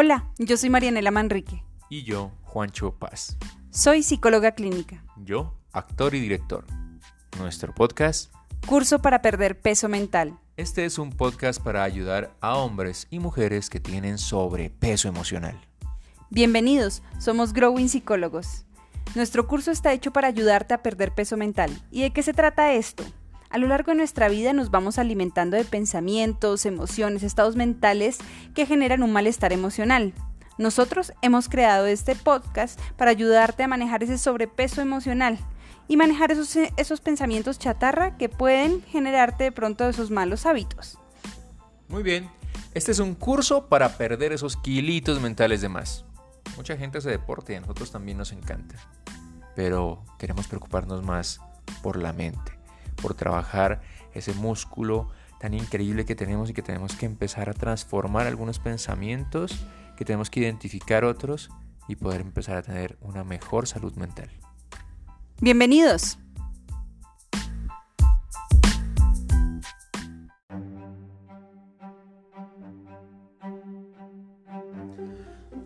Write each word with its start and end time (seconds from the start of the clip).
Hola, 0.00 0.28
yo 0.38 0.56
soy 0.56 0.70
Marianela 0.70 1.10
Manrique. 1.10 1.64
Y 1.90 2.04
yo, 2.04 2.30
Juancho 2.44 2.94
Paz. 2.94 3.36
Soy 3.70 4.04
psicóloga 4.04 4.52
clínica. 4.52 5.02
Yo, 5.16 5.56
actor 5.72 6.14
y 6.14 6.20
director. 6.20 6.64
Nuestro 7.36 7.74
podcast. 7.74 8.32
Curso 8.68 9.00
para 9.00 9.22
perder 9.22 9.60
peso 9.60 9.88
mental. 9.88 10.38
Este 10.56 10.84
es 10.84 11.00
un 11.00 11.10
podcast 11.10 11.60
para 11.60 11.82
ayudar 11.82 12.30
a 12.40 12.54
hombres 12.58 13.08
y 13.10 13.18
mujeres 13.18 13.68
que 13.70 13.80
tienen 13.80 14.18
sobrepeso 14.18 15.08
emocional. 15.08 15.60
Bienvenidos, 16.30 17.02
somos 17.18 17.52
Growing 17.52 17.88
Psicólogos. 17.88 18.66
Nuestro 19.16 19.48
curso 19.48 19.72
está 19.72 19.92
hecho 19.92 20.12
para 20.12 20.28
ayudarte 20.28 20.74
a 20.74 20.82
perder 20.84 21.12
peso 21.12 21.36
mental. 21.36 21.76
¿Y 21.90 22.02
de 22.02 22.12
qué 22.12 22.22
se 22.22 22.34
trata 22.34 22.72
esto? 22.72 23.02
A 23.50 23.56
lo 23.56 23.66
largo 23.66 23.92
de 23.92 23.96
nuestra 23.96 24.28
vida 24.28 24.52
nos 24.52 24.70
vamos 24.70 24.98
alimentando 24.98 25.56
de 25.56 25.64
pensamientos, 25.64 26.66
emociones, 26.66 27.22
estados 27.22 27.56
mentales 27.56 28.18
que 28.54 28.66
generan 28.66 29.02
un 29.02 29.12
malestar 29.12 29.54
emocional. 29.54 30.12
Nosotros 30.58 31.12
hemos 31.22 31.48
creado 31.48 31.86
este 31.86 32.14
podcast 32.14 32.78
para 32.96 33.10
ayudarte 33.10 33.62
a 33.62 33.68
manejar 33.68 34.02
ese 34.02 34.18
sobrepeso 34.18 34.82
emocional 34.82 35.38
y 35.86 35.96
manejar 35.96 36.30
esos, 36.30 36.56
esos 36.76 37.00
pensamientos 37.00 37.58
chatarra 37.58 38.18
que 38.18 38.28
pueden 38.28 38.82
generarte 38.82 39.44
de 39.44 39.52
pronto 39.52 39.88
esos 39.88 40.10
malos 40.10 40.44
hábitos. 40.44 40.98
Muy 41.88 42.02
bien, 42.02 42.28
este 42.74 42.92
es 42.92 42.98
un 42.98 43.14
curso 43.14 43.66
para 43.68 43.96
perder 43.96 44.34
esos 44.34 44.58
kilitos 44.58 45.22
mentales 45.22 45.62
de 45.62 45.70
más. 45.70 46.04
Mucha 46.56 46.76
gente 46.76 46.98
hace 46.98 47.08
deporte 47.08 47.54
y 47.54 47.56
a 47.56 47.60
nosotros 47.60 47.90
también 47.92 48.18
nos 48.18 48.32
encanta, 48.32 48.74
pero 49.56 50.04
queremos 50.18 50.48
preocuparnos 50.48 51.02
más 51.02 51.40
por 51.82 51.96
la 51.96 52.12
mente 52.12 52.57
por 53.00 53.14
trabajar 53.14 53.80
ese 54.14 54.32
músculo 54.34 55.08
tan 55.40 55.54
increíble 55.54 56.04
que 56.04 56.14
tenemos 56.14 56.50
y 56.50 56.54
que 56.54 56.62
tenemos 56.62 56.96
que 56.96 57.06
empezar 57.06 57.48
a 57.48 57.54
transformar 57.54 58.26
algunos 58.26 58.58
pensamientos, 58.58 59.64
que 59.96 60.04
tenemos 60.04 60.30
que 60.30 60.40
identificar 60.40 61.04
otros 61.04 61.50
y 61.86 61.96
poder 61.96 62.20
empezar 62.20 62.56
a 62.56 62.62
tener 62.62 62.98
una 63.00 63.24
mejor 63.24 63.66
salud 63.66 63.94
mental. 63.94 64.30
Bienvenidos. 65.40 66.18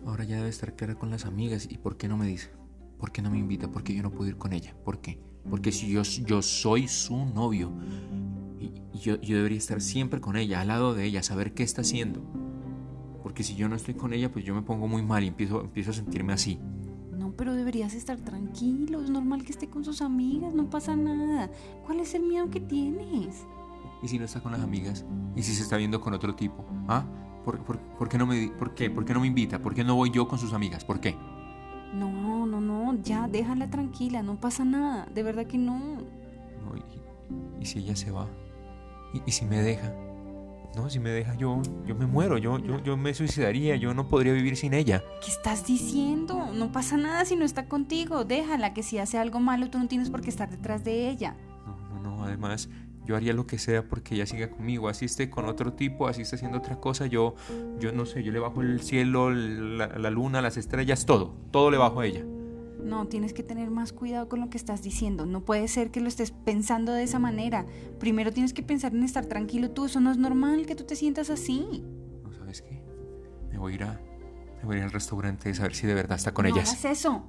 Ahora 0.05 0.23
ya 0.23 0.37
debe 0.37 0.49
estar 0.49 0.75
clara 0.75 0.95
con 0.95 1.09
las 1.09 1.25
amigas. 1.25 1.67
¿Y 1.69 1.77
por 1.77 1.97
qué 1.97 2.07
no 2.07 2.17
me 2.17 2.27
dice? 2.27 2.51
¿Por 2.99 3.11
qué 3.11 3.21
no 3.21 3.31
me 3.31 3.39
invita? 3.39 3.67
¿Por 3.67 3.83
qué 3.83 3.95
yo 3.95 4.03
no 4.03 4.11
puedo 4.11 4.29
ir 4.29 4.37
con 4.37 4.53
ella? 4.53 4.75
¿Por 4.85 5.01
qué? 5.01 5.19
Porque 5.49 5.71
si 5.71 5.89
yo, 5.89 6.03
yo 6.03 6.41
soy 6.41 6.87
su 6.87 7.25
novio, 7.25 7.71
y, 8.59 8.71
yo, 8.99 9.19
yo 9.21 9.37
debería 9.37 9.57
estar 9.57 9.81
siempre 9.81 10.21
con 10.21 10.35
ella, 10.35 10.61
al 10.61 10.67
lado 10.69 10.93
de 10.93 11.05
ella, 11.05 11.23
saber 11.23 11.53
qué 11.53 11.63
está 11.63 11.81
haciendo. 11.81 12.21
Porque 13.21 13.43
si 13.43 13.55
yo 13.55 13.69
no 13.69 13.75
estoy 13.75 13.93
con 13.93 14.13
ella, 14.13 14.31
pues 14.31 14.45
yo 14.45 14.53
me 14.53 14.61
pongo 14.61 14.87
muy 14.87 15.01
mal 15.01 15.23
y 15.23 15.27
empiezo, 15.27 15.61
empiezo 15.61 15.91
a 15.91 15.93
sentirme 15.93 16.33
así. 16.33 16.59
No, 17.17 17.31
pero 17.31 17.53
deberías 17.53 17.93
estar 17.93 18.17
tranquilo. 18.19 19.01
Es 19.01 19.09
normal 19.09 19.43
que 19.43 19.51
esté 19.51 19.69
con 19.69 19.83
sus 19.83 20.01
amigas, 20.01 20.53
no 20.53 20.69
pasa 20.69 20.95
nada. 20.95 21.49
¿Cuál 21.85 21.99
es 21.99 22.13
el 22.13 22.23
miedo 22.23 22.49
que 22.49 22.59
tienes? 22.59 23.45
¿Y 24.01 24.07
si 24.09 24.19
no 24.19 24.25
está 24.25 24.41
con 24.41 24.51
las 24.51 24.61
amigas? 24.61 25.05
¿Y 25.35 25.43
si 25.43 25.53
se 25.53 25.63
está 25.63 25.77
viendo 25.77 26.01
con 26.01 26.13
otro 26.13 26.35
tipo? 26.35 26.65
¿Ah? 26.87 27.05
¿Por, 27.45 27.63
por, 27.63 27.79
por 27.79 28.09
qué, 28.09 28.17
no 28.17 28.25
me, 28.25 28.49
por, 28.49 28.73
qué? 28.73 28.89
¿Por 28.89 29.05
qué 29.05 29.13
no 29.13 29.21
me 29.21 29.27
invita? 29.27 29.61
¿Por 29.61 29.73
qué 29.73 29.83
no 29.83 29.95
voy 29.95 30.11
yo 30.11 30.27
con 30.27 30.39
sus 30.39 30.53
amigas? 30.53 30.83
¿Por 30.83 30.99
qué? 30.99 31.15
No, 31.93 32.32
no, 32.93 33.03
ya 33.03 33.27
déjala 33.27 33.69
tranquila, 33.69 34.23
no 34.23 34.39
pasa 34.39 34.65
nada, 34.65 35.07
de 35.13 35.23
verdad 35.23 35.45
que 35.45 35.57
no. 35.57 35.97
y, 37.59 37.65
si 37.65 37.79
ella 37.79 37.95
se 37.95 38.11
va? 38.11 38.27
¿Y, 39.25 39.31
si 39.31 39.45
me 39.45 39.61
deja? 39.61 39.93
No, 40.75 40.89
si 40.89 40.99
me 40.99 41.11
deja 41.11 41.35
yo, 41.35 41.61
yo 41.85 41.93
me 41.93 42.07
muero, 42.07 42.37
yo, 42.39 42.57
yo, 42.57 42.81
yo 42.83 42.97
me 42.97 43.13
suicidaría, 43.13 43.75
yo 43.75 43.93
no 43.93 44.07
podría 44.07 44.33
vivir 44.33 44.57
sin 44.57 44.73
ella. 44.73 45.03
¿Qué 45.23 45.29
estás 45.29 45.67
diciendo? 45.67 46.49
No 46.51 46.71
pasa 46.71 46.97
nada 46.97 47.25
si 47.25 47.35
no 47.35 47.45
está 47.45 47.67
contigo, 47.67 48.25
déjala, 48.25 48.73
que 48.73 48.81
si 48.81 48.97
hace 48.97 49.19
algo 49.19 49.39
malo 49.39 49.69
tú 49.69 49.77
no 49.77 49.87
tienes 49.87 50.09
por 50.09 50.21
qué 50.21 50.29
estar 50.29 50.49
detrás 50.49 50.83
de 50.83 51.09
ella. 51.09 51.35
No, 51.65 51.99
no, 51.99 51.99
no, 52.01 52.23
además 52.23 52.69
yo 53.05 53.15
haría 53.15 53.33
lo 53.33 53.45
que 53.45 53.57
sea 53.57 53.87
porque 53.87 54.15
ella 54.15 54.25
siga 54.25 54.49
conmigo, 54.49 54.87
así 54.87 55.05
esté 55.05 55.29
con 55.29 55.45
otro 55.45 55.73
tipo, 55.73 56.07
así 56.07 56.21
esté 56.21 56.37
haciendo 56.37 56.57
otra 56.57 56.79
cosa, 56.79 57.05
yo, 57.05 57.35
yo 57.79 57.91
no 57.91 58.05
sé, 58.05 58.23
yo 58.23 58.31
le 58.31 58.39
bajo 58.39 58.61
el 58.61 58.81
cielo, 58.81 59.29
la, 59.29 59.87
la, 59.87 60.09
luna, 60.09 60.41
las 60.41 60.57
estrellas, 60.57 61.05
todo, 61.05 61.35
todo 61.51 61.69
le 61.69 61.77
bajo 61.77 61.99
a 61.99 62.05
ella. 62.05 62.23
No, 62.83 63.07
tienes 63.07 63.33
que 63.33 63.43
tener 63.43 63.69
más 63.69 63.93
cuidado 63.93 64.27
con 64.27 64.39
lo 64.39 64.49
que 64.49 64.57
estás 64.57 64.83
diciendo, 64.83 65.25
no 65.25 65.45
puede 65.45 65.67
ser 65.67 65.89
que 65.89 66.01
lo 66.01 66.07
estés 66.07 66.31
pensando 66.31 66.91
de 66.91 67.03
esa 67.03 67.17
manera, 67.17 67.65
primero 67.99 68.31
tienes 68.31 68.53
que 68.53 68.61
pensar 68.61 68.93
en 68.93 69.03
estar 69.03 69.25
tranquilo 69.25 69.71
tú, 69.71 69.85
eso 69.85 69.99
no 69.99 70.11
es 70.11 70.17
normal 70.17 70.65
que 70.65 70.75
tú 70.75 70.83
te 70.83 70.95
sientas 70.95 71.29
así. 71.29 71.83
No, 72.23 72.33
¿sabes 72.33 72.61
qué? 72.61 72.83
Me 73.49 73.57
voy 73.57 73.73
a 73.73 73.75
ir, 73.75 73.83
a, 73.83 74.01
me 74.59 74.65
voy 74.65 74.75
a 74.75 74.79
ir 74.79 74.83
al 74.83 74.91
restaurante 74.91 75.49
a 75.49 75.53
saber 75.55 75.75
si 75.75 75.87
de 75.87 75.93
verdad 75.93 76.17
está 76.17 76.33
con 76.33 76.45
no 76.45 76.53
ellas. 76.53 76.69
Hagas 76.71 76.85
eso. 76.85 77.23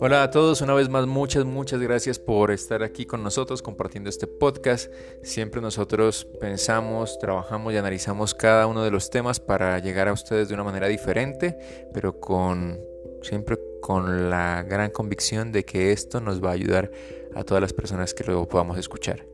Hola 0.00 0.22
a 0.22 0.30
todos, 0.30 0.60
una 0.60 0.74
vez 0.74 0.88
más 0.88 1.08
muchas, 1.08 1.44
muchas 1.44 1.80
gracias 1.80 2.20
por 2.20 2.52
estar 2.52 2.84
aquí 2.84 3.04
con 3.04 3.24
nosotros 3.24 3.62
compartiendo 3.62 4.08
este 4.08 4.28
podcast. 4.28 4.92
Siempre 5.24 5.60
nosotros 5.60 6.24
pensamos, 6.40 7.18
trabajamos 7.18 7.74
y 7.74 7.78
analizamos 7.78 8.32
cada 8.32 8.68
uno 8.68 8.84
de 8.84 8.92
los 8.92 9.10
temas 9.10 9.40
para 9.40 9.76
llegar 9.80 10.06
a 10.06 10.12
ustedes 10.12 10.46
de 10.46 10.54
una 10.54 10.62
manera 10.62 10.86
diferente, 10.86 11.58
pero 11.92 12.20
con 12.20 12.78
siempre 13.22 13.58
con 13.80 14.30
la 14.30 14.62
gran 14.62 14.92
convicción 14.92 15.50
de 15.50 15.64
que 15.64 15.90
esto 15.90 16.20
nos 16.20 16.40
va 16.40 16.50
a 16.50 16.52
ayudar 16.52 16.92
a 17.34 17.42
todas 17.42 17.60
las 17.60 17.72
personas 17.72 18.14
que 18.14 18.22
luego 18.22 18.46
podamos 18.46 18.78
escuchar. 18.78 19.26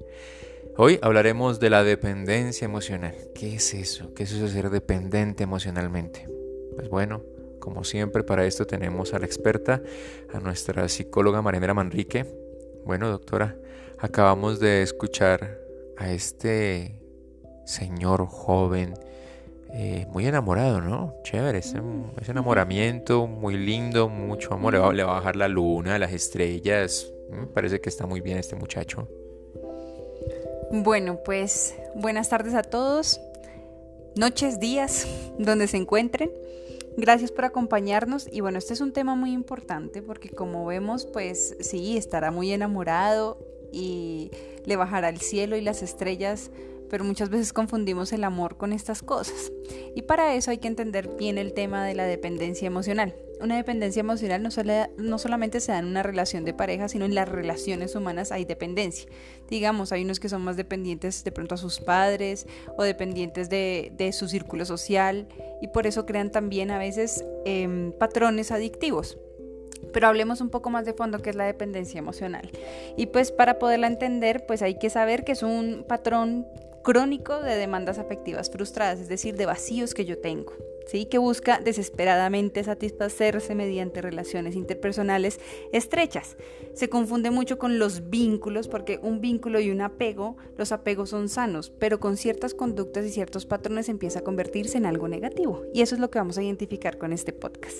Hoy 0.79 0.99
hablaremos 1.03 1.61
de 1.61 1.69
la 1.69 1.85
dependencia 1.85 2.65
emocional. 2.65 3.15
¿Qué 3.35 3.57
es 3.57 3.75
eso? 3.75 4.15
¿Qué 4.15 4.23
es 4.23 4.33
eso 4.33 4.45
de 4.45 4.51
ser 4.51 4.71
dependiente 4.71 5.43
emocionalmente? 5.43 6.27
Pues 6.75 6.89
bueno, 6.89 7.23
como 7.65 7.83
siempre, 7.83 8.23
para 8.23 8.45
esto 8.45 8.67
tenemos 8.67 9.15
a 9.15 9.19
la 9.19 9.25
experta, 9.25 9.81
a 10.35 10.39
nuestra 10.39 10.87
psicóloga 10.87 11.41
Marianela 11.41 11.73
Manrique. 11.73 12.27
Bueno, 12.85 13.09
doctora, 13.09 13.57
acabamos 13.99 14.61
de 14.61 14.83
escuchar 14.83 15.59
a 15.97 16.11
este 16.11 17.01
señor 17.65 18.27
joven, 18.27 18.93
eh, 19.73 20.07
muy 20.11 20.27
enamorado, 20.27 20.83
¿no? 20.83 21.15
Chévere, 21.23 21.61
ese, 21.61 21.81
enamoramiento 22.29 23.27
muy 23.27 23.57
lindo, 23.57 24.11
mucho 24.11 24.53
amor. 24.53 24.75
Le 24.75 24.79
va, 24.79 24.93
le 24.93 25.03
va, 25.03 25.13
a 25.13 25.15
bajar 25.21 25.37
la 25.37 25.49
luna, 25.49 25.99
las 25.99 26.13
estrellas. 26.13 27.11
Me 27.31 27.47
parece 27.47 27.81
que 27.81 27.89
está 27.89 28.05
muy 28.05 28.21
bien 28.21 28.37
este 28.37 28.57
muchacho. 28.57 29.09
Bueno, 30.71 31.19
pues 31.25 31.75
buenas 31.95 32.29
tardes 32.29 32.53
a 32.53 32.63
todos, 32.63 33.23
noches, 34.17 34.61
días, 34.61 35.09
donde 35.39 35.67
se 35.67 35.79
encuentren. 35.79 36.31
Gracias 36.97 37.33
por 37.33 37.45
acompañarnos 37.45 38.29
y 38.31 38.41
bueno, 38.41 38.59
este 38.59 38.73
es 38.73 38.81
un 38.81 38.93
tema 38.93 39.17
muy 39.17 39.33
importante 39.33 40.01
porque 40.01 40.29
como 40.29 40.65
vemos, 40.65 41.07
pues 41.07 41.57
sí, 41.61 41.97
estará 41.97 42.31
muy 42.31 42.53
enamorado 42.53 43.39
y 43.73 44.31
le 44.65 44.77
bajará 44.77 45.09
el 45.09 45.21
cielo 45.21 45.57
y 45.57 45.61
las 45.61 45.83
estrellas, 45.83 46.53
pero 46.89 47.03
muchas 47.03 47.31
veces 47.31 47.53
confundimos 47.53 48.13
el 48.13 48.23
amor 48.23 48.57
con 48.57 48.73
estas 48.73 49.03
cosas. 49.03 49.51
Y 49.97 50.03
para 50.03 50.35
eso 50.35 50.53
hay 50.53 50.59
que 50.59 50.69
entender 50.69 51.09
bien 51.17 51.39
el 51.39 51.53
tema 51.53 51.85
de 51.85 51.95
la 51.95 52.05
dependencia 52.05 52.67
emocional. 52.67 53.17
Una 53.45 53.57
dependencia 53.57 54.01
emocional 54.01 54.43
no, 54.43 55.19
solamente 55.19 55.61
se 55.61 55.71
da 55.71 55.79
en 55.79 55.85
una 55.85 56.03
relación 56.03 56.47
de 56.47 56.55
pareja, 56.55 56.89
sino 56.89 57.05
en 57.05 57.15
las 57.15 57.29
relaciones 57.29 57.95
humanas 57.95 58.33
hay 58.33 58.47
dependencia. 58.47 59.07
Digamos, 59.51 59.93
hay 59.93 60.03
unos 60.03 60.19
que 60.19 60.31
son 60.31 60.41
más 60.41 60.57
dependientes 60.57 61.25
de 61.25 61.31
pronto 61.31 61.55
a 61.55 61.59
sus 61.59 61.79
padres 61.79 62.47
o 62.79 62.85
dependientes 62.85 63.51
de, 63.51 64.11
su 64.15 64.29
círculo 64.29 64.65
social 64.65 65.29
y 65.61 65.69
por 65.69 65.87
eso 65.87 66.07
crean 66.07 66.33
también 66.33 66.71
a 66.71 66.79
veces 66.79 67.23
em, 67.45 67.93
patrones 67.93 68.51
adictivos. 68.51 69.19
Pero 69.93 70.07
hablemos 70.07 70.41
un 70.41 70.49
poco 70.49 70.71
más 70.71 70.87
de 70.87 70.95
fondo 70.95 71.19
que 71.19 71.29
es 71.29 71.37
la 71.37 71.45
dependencia 71.45 71.99
emocional. 71.99 72.51
Y 72.97 73.07
pues 73.07 73.31
para 73.31 73.59
poderla 73.59 73.89
entender, 73.89 74.47
pues 74.47 74.63
hay 74.63 74.79
que 74.79 74.89
saber 74.89 75.23
que 75.23 75.33
es 75.33 75.43
un 75.43 75.85
patrón 75.87 76.47
crónico 76.83 77.43
de 77.43 77.57
demandas 77.57 77.99
afectivas 77.99 78.49
frustradas, 78.51 79.01
es 79.01 79.09
decir, 79.09 79.37
de 79.37 79.45
vacíos 79.45 79.93
que 79.93 80.07
yo 80.07 80.19
tengo. 80.19 80.55
¿Sí? 80.87 81.07
que 81.07 81.19
busca 81.19 81.61
desesperadamente 81.61 82.63
satisfacerse 82.63 83.55
mediante 83.55 84.03
relaciones 84.03 84.55
interpersonales 84.57 85.41
estrechas. 85.73 86.37
Se 86.75 86.89
confunde 86.89 87.31
mucho 87.31 87.59
con 87.59 87.79
los 87.79 88.11
vínculos, 88.11 88.69
porque 88.69 88.99
un 89.03 89.21
vínculo 89.21 89.61
y 89.61 89.71
un 89.71 89.81
apego, 89.81 90.37
los 90.57 90.73
apegos 90.73 91.11
son 91.11 91.29
sanos, 91.29 91.71
pero 91.79 92.01
con 92.01 92.17
ciertas 92.17 92.55
conductas 92.55 93.05
y 93.07 93.11
ciertos 93.11 93.47
patrones 93.47 93.89
empieza 93.89 94.21
a 94.21 94.25
convertirse 94.25 94.79
en 94.79 94.87
algo 94.87 95.09
negativo. 95.09 95.63
Y 95.73 95.83
eso 95.83 95.95
es 95.95 96.01
lo 96.01 96.11
que 96.11 96.19
vamos 96.19 96.39
a 96.39 96.43
identificar 96.43 96.99
con 96.99 97.13
este 97.13 97.33
podcast. 97.33 97.79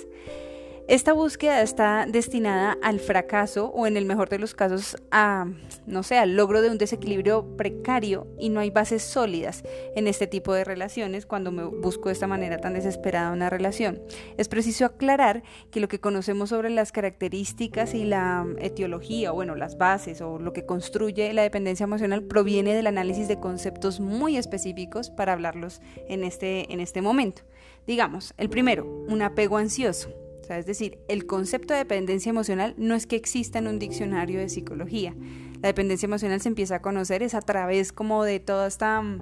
Esta 0.87 1.13
búsqueda 1.13 1.63
está 1.63 2.05
destinada 2.07 2.77
al 2.83 2.99
fracaso 2.99 3.71
o 3.73 3.87
en 3.87 3.97
el 3.97 4.05
mejor 4.05 4.29
de 4.29 4.37
los 4.37 4.53
casos 4.53 4.97
a, 5.09 5.47
no 5.87 6.03
sé, 6.03 6.19
al 6.19 6.35
logro 6.35 6.61
de 6.61 6.69
un 6.69 6.77
desequilibrio 6.77 7.57
precario 7.57 8.27
y 8.37 8.49
no 8.49 8.59
hay 8.59 8.69
bases 8.69 9.01
sólidas 9.01 9.63
en 9.95 10.05
este 10.05 10.27
tipo 10.27 10.53
de 10.53 10.63
relaciones 10.63 11.25
cuando 11.25 11.51
me 11.51 11.63
busco 11.63 12.09
de 12.09 12.13
esta 12.13 12.27
manera 12.27 12.59
tan 12.59 12.73
desesperada 12.73 13.31
una 13.31 13.49
relación. 13.49 13.99
Es 14.37 14.47
preciso 14.47 14.85
aclarar 14.85 15.41
que 15.71 15.79
lo 15.79 15.87
que 15.87 15.99
conocemos 15.99 16.49
sobre 16.49 16.69
las 16.69 16.91
características 16.91 17.95
y 17.95 18.05
la 18.05 18.45
etiología, 18.59 19.31
o 19.31 19.35
bueno, 19.35 19.55
las 19.55 19.79
bases 19.79 20.21
o 20.21 20.37
lo 20.37 20.53
que 20.53 20.67
construye 20.67 21.33
la 21.33 21.41
dependencia 21.41 21.85
emocional 21.85 22.21
proviene 22.21 22.75
del 22.75 22.85
análisis 22.85 23.27
de 23.27 23.39
conceptos 23.39 23.99
muy 23.99 24.37
específicos 24.37 25.09
para 25.09 25.33
hablarlos 25.33 25.81
en 26.07 26.23
este, 26.23 26.71
en 26.71 26.79
este 26.79 27.01
momento. 27.01 27.41
Digamos, 27.87 28.35
el 28.37 28.51
primero, 28.51 28.85
un 28.85 29.23
apego 29.23 29.57
ansioso 29.57 30.24
es 30.49 30.65
decir, 30.65 30.99
el 31.07 31.25
concepto 31.25 31.73
de 31.73 31.79
dependencia 31.79 32.29
emocional 32.29 32.73
no 32.77 32.95
es 32.95 33.07
que 33.07 33.15
exista 33.15 33.59
en 33.59 33.67
un 33.67 33.79
diccionario 33.79 34.39
de 34.39 34.49
psicología. 34.49 35.15
La 35.61 35.67
dependencia 35.67 36.05
emocional 36.05 36.41
se 36.41 36.49
empieza 36.49 36.75
a 36.75 36.81
conocer 36.81 37.23
es 37.23 37.33
a 37.33 37.41
través 37.41 37.91
como 37.91 38.23
de 38.23 38.39
toda 38.39 38.67
esta, 38.67 39.01
mm, 39.01 39.21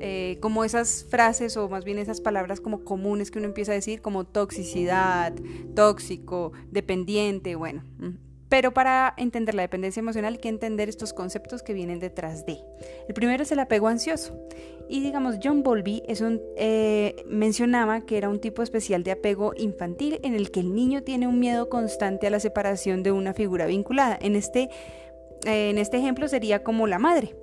eh, 0.00 0.38
como 0.40 0.64
esas 0.64 1.04
frases 1.08 1.56
o 1.56 1.68
más 1.68 1.84
bien 1.84 1.98
esas 1.98 2.20
palabras 2.20 2.60
como 2.60 2.84
comunes 2.84 3.30
que 3.30 3.38
uno 3.38 3.48
empieza 3.48 3.72
a 3.72 3.76
decir 3.76 4.02
como 4.02 4.24
toxicidad, 4.24 5.32
tóxico, 5.74 6.52
dependiente, 6.70 7.54
bueno. 7.54 7.82
Pero 8.50 8.74
para 8.74 9.14
entender 9.16 9.54
la 9.54 9.62
dependencia 9.62 10.00
emocional 10.00 10.34
hay 10.34 10.40
que 10.40 10.48
entender 10.48 10.88
estos 10.88 11.14
conceptos 11.14 11.62
que 11.62 11.72
vienen 11.72 12.00
detrás 12.00 12.44
de. 12.44 12.58
El 13.08 13.14
primero 13.14 13.44
es 13.44 13.52
el 13.52 13.60
apego 13.60 13.86
ansioso. 13.86 14.36
Y 14.88 15.00
digamos, 15.00 15.36
John 15.42 15.62
Bowlby 15.62 16.02
es 16.08 16.20
eh, 16.56 17.14
mencionaba 17.26 18.00
que 18.00 18.18
era 18.18 18.28
un 18.28 18.40
tipo 18.40 18.64
especial 18.64 19.04
de 19.04 19.12
apego 19.12 19.52
infantil 19.56 20.18
en 20.24 20.34
el 20.34 20.50
que 20.50 20.60
el 20.60 20.74
niño 20.74 21.04
tiene 21.04 21.28
un 21.28 21.38
miedo 21.38 21.68
constante 21.68 22.26
a 22.26 22.30
la 22.30 22.40
separación 22.40 23.04
de 23.04 23.12
una 23.12 23.34
figura 23.34 23.66
vinculada. 23.66 24.18
En 24.20 24.34
este, 24.34 24.68
eh, 25.46 25.70
en 25.70 25.78
este 25.78 25.98
ejemplo 25.98 26.26
sería 26.26 26.64
como 26.64 26.88
la 26.88 26.98
madre. 26.98 27.36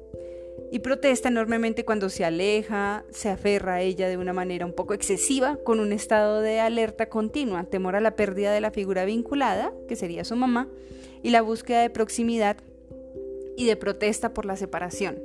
Y 0.69 0.79
protesta 0.79 1.29
enormemente 1.29 1.85
cuando 1.85 2.09
se 2.09 2.25
aleja, 2.25 3.05
se 3.09 3.29
aferra 3.29 3.75
a 3.75 3.81
ella 3.81 4.09
de 4.09 4.17
una 4.17 4.33
manera 4.33 4.65
un 4.65 4.73
poco 4.73 4.93
excesiva, 4.93 5.57
con 5.63 5.79
un 5.79 5.93
estado 5.93 6.41
de 6.41 6.59
alerta 6.59 7.07
continua, 7.07 7.63
temor 7.63 7.95
a 7.95 8.01
la 8.01 8.15
pérdida 8.15 8.51
de 8.51 8.61
la 8.61 8.71
figura 8.71 9.05
vinculada, 9.05 9.71
que 9.87 9.95
sería 9.95 10.25
su 10.25 10.35
mamá, 10.35 10.67
y 11.23 11.29
la 11.29 11.41
búsqueda 11.41 11.81
de 11.81 11.89
proximidad 11.89 12.57
y 13.55 13.65
de 13.65 13.75
protesta 13.77 14.33
por 14.33 14.45
la 14.45 14.57
separación. 14.57 15.19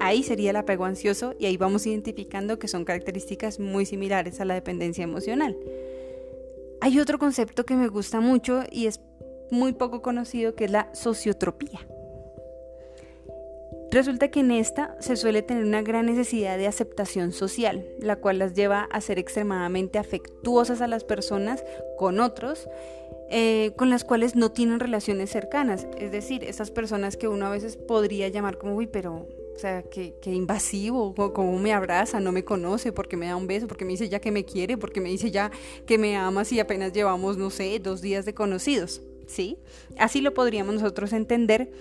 Ahí 0.00 0.22
sería 0.22 0.50
el 0.50 0.56
apego 0.56 0.84
ansioso 0.84 1.34
y 1.38 1.46
ahí 1.46 1.56
vamos 1.56 1.86
identificando 1.86 2.58
que 2.58 2.68
son 2.68 2.84
características 2.84 3.58
muy 3.58 3.84
similares 3.84 4.40
a 4.40 4.44
la 4.44 4.54
dependencia 4.54 5.02
emocional. 5.02 5.56
Hay 6.80 7.00
otro 7.00 7.18
concepto 7.18 7.64
que 7.66 7.74
me 7.74 7.88
gusta 7.88 8.20
mucho 8.20 8.62
y 8.70 8.86
es 8.86 9.00
muy 9.50 9.72
poco 9.72 10.00
conocido 10.00 10.54
que 10.54 10.66
es 10.66 10.70
la 10.70 10.94
sociotropía. 10.94 11.80
Resulta 13.90 14.28
que 14.28 14.40
en 14.40 14.50
esta 14.50 14.96
se 15.00 15.16
suele 15.16 15.40
tener 15.42 15.64
una 15.64 15.82
gran 15.82 16.06
necesidad 16.06 16.58
de 16.58 16.66
aceptación 16.66 17.32
social, 17.32 17.86
la 18.00 18.16
cual 18.16 18.38
las 18.38 18.54
lleva 18.54 18.82
a 18.90 19.00
ser 19.00 19.18
extremadamente 19.18 19.98
afectuosas 19.98 20.82
a 20.82 20.86
las 20.86 21.04
personas 21.04 21.64
con 21.96 22.20
otros, 22.20 22.68
eh, 23.30 23.72
con 23.76 23.88
las 23.88 24.04
cuales 24.04 24.36
no 24.36 24.52
tienen 24.52 24.78
relaciones 24.78 25.30
cercanas. 25.30 25.86
Es 25.98 26.12
decir, 26.12 26.44
esas 26.44 26.70
personas 26.70 27.16
que 27.16 27.28
uno 27.28 27.46
a 27.46 27.50
veces 27.50 27.76
podría 27.76 28.28
llamar 28.28 28.58
como, 28.58 28.74
uy, 28.74 28.86
pero 28.86 29.26
o 29.58 29.60
sea, 29.60 29.82
que, 29.82 30.14
invasivo, 30.26 31.14
como 31.32 31.58
me 31.58 31.72
abraza, 31.72 32.20
no 32.20 32.30
me 32.30 32.44
conoce, 32.44 32.92
porque 32.92 33.16
me 33.16 33.26
da 33.26 33.34
un 33.34 33.48
beso, 33.48 33.66
porque 33.66 33.84
me 33.84 33.90
dice 33.90 34.08
ya 34.08 34.20
que 34.20 34.30
me 34.30 34.44
quiere, 34.44 34.78
porque 34.78 35.00
me 35.00 35.08
dice 35.08 35.32
ya 35.32 35.50
que 35.84 35.98
me 35.98 36.16
ama 36.16 36.44
si 36.44 36.60
apenas 36.60 36.92
llevamos, 36.92 37.38
no 37.38 37.50
sé, 37.50 37.76
dos 37.80 38.00
días 38.00 38.24
de 38.24 38.34
conocidos, 38.34 39.02
¿sí? 39.26 39.58
Así 39.98 40.20
lo 40.20 40.32
podríamos 40.32 40.74
nosotros 40.76 41.12
entender. 41.12 41.72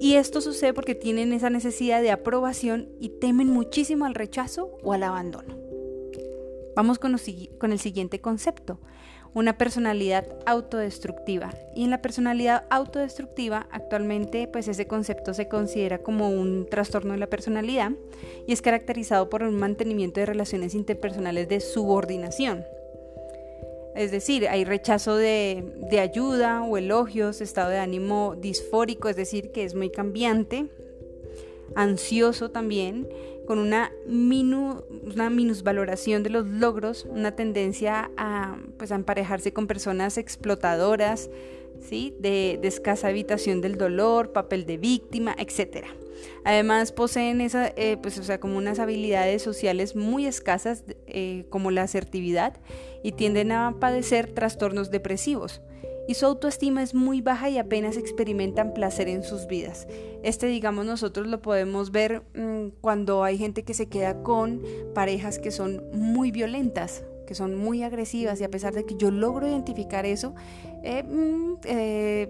Y 0.00 0.14
esto 0.14 0.40
sucede 0.40 0.72
porque 0.72 0.94
tienen 0.94 1.34
esa 1.34 1.50
necesidad 1.50 2.00
de 2.00 2.10
aprobación 2.10 2.88
y 2.98 3.10
temen 3.20 3.48
muchísimo 3.48 4.06
al 4.06 4.14
rechazo 4.14 4.78
o 4.82 4.94
al 4.94 5.02
abandono. 5.02 5.54
Vamos 6.74 6.98
con, 6.98 7.14
con 7.58 7.70
el 7.70 7.78
siguiente 7.78 8.18
concepto, 8.18 8.80
una 9.34 9.58
personalidad 9.58 10.26
autodestructiva. 10.46 11.52
Y 11.76 11.84
en 11.84 11.90
la 11.90 12.00
personalidad 12.00 12.64
autodestructiva 12.70 13.68
actualmente 13.70 14.48
pues 14.48 14.68
ese 14.68 14.86
concepto 14.86 15.34
se 15.34 15.48
considera 15.48 15.98
como 15.98 16.30
un 16.30 16.66
trastorno 16.70 17.12
de 17.12 17.18
la 17.18 17.28
personalidad 17.28 17.92
y 18.46 18.54
es 18.54 18.62
caracterizado 18.62 19.28
por 19.28 19.42
un 19.42 19.56
mantenimiento 19.56 20.20
de 20.20 20.26
relaciones 20.26 20.74
interpersonales 20.74 21.46
de 21.46 21.60
subordinación. 21.60 22.64
Es 23.94 24.10
decir, 24.10 24.48
hay 24.48 24.64
rechazo 24.64 25.16
de, 25.16 25.64
de 25.90 26.00
ayuda 26.00 26.62
o 26.62 26.76
elogios, 26.76 27.40
estado 27.40 27.70
de 27.70 27.78
ánimo 27.78 28.36
disfórico, 28.38 29.08
es 29.08 29.16
decir, 29.16 29.50
que 29.52 29.64
es 29.64 29.74
muy 29.74 29.90
cambiante, 29.90 30.66
ansioso 31.74 32.50
también, 32.50 33.08
con 33.50 33.58
una, 33.58 33.90
una 34.06 35.28
minusvaloración 35.28 36.22
de 36.22 36.30
los 36.30 36.46
logros, 36.46 37.04
una 37.10 37.34
tendencia 37.34 38.10
a, 38.16 38.56
pues, 38.78 38.92
a 38.92 38.94
emparejarse 38.94 39.52
con 39.52 39.66
personas 39.66 40.18
explotadoras, 40.18 41.30
¿sí? 41.80 42.14
de, 42.20 42.60
escasa 42.62 43.08
habitación 43.08 43.60
del 43.60 43.76
dolor, 43.76 44.32
papel 44.32 44.66
de 44.66 44.76
víctima, 44.76 45.34
etc. 45.36 45.84
Además 46.44 46.92
poseen 46.92 47.40
esa, 47.40 47.68
eh, 47.76 47.98
pues, 48.00 48.18
o 48.18 48.22
sea, 48.22 48.40
como 48.40 48.58
unas 48.58 48.78
habilidades 48.78 49.42
sociales 49.42 49.96
muy 49.96 50.26
escasas 50.26 50.84
eh, 51.06 51.46
como 51.50 51.70
la 51.70 51.82
asertividad 51.82 52.54
y 53.02 53.12
tienden 53.12 53.52
a 53.52 53.76
padecer 53.80 54.32
trastornos 54.32 54.90
depresivos 54.90 55.62
y 56.10 56.14
su 56.14 56.26
autoestima 56.26 56.82
es 56.82 56.92
muy 56.92 57.20
baja 57.20 57.50
y 57.50 57.58
apenas 57.58 57.96
experimentan 57.96 58.74
placer 58.74 59.06
en 59.06 59.22
sus 59.22 59.46
vidas. 59.46 59.86
Este, 60.24 60.48
digamos, 60.48 60.84
nosotros 60.84 61.28
lo 61.28 61.40
podemos 61.40 61.92
ver 61.92 62.24
mm, 62.34 62.70
cuando 62.80 63.22
hay 63.22 63.38
gente 63.38 63.62
que 63.62 63.74
se 63.74 63.88
queda 63.88 64.24
con 64.24 64.60
parejas 64.92 65.38
que 65.38 65.52
son 65.52 65.84
muy 65.92 66.32
violentas, 66.32 67.04
que 67.28 67.36
son 67.36 67.54
muy 67.54 67.84
agresivas 67.84 68.40
y 68.40 68.44
a 68.44 68.50
pesar 68.50 68.74
de 68.74 68.84
que 68.84 68.96
yo 68.96 69.12
logro 69.12 69.46
identificar 69.46 70.04
eso, 70.04 70.34
eh, 70.82 71.04
mm, 71.04 71.54
eh, 71.64 72.28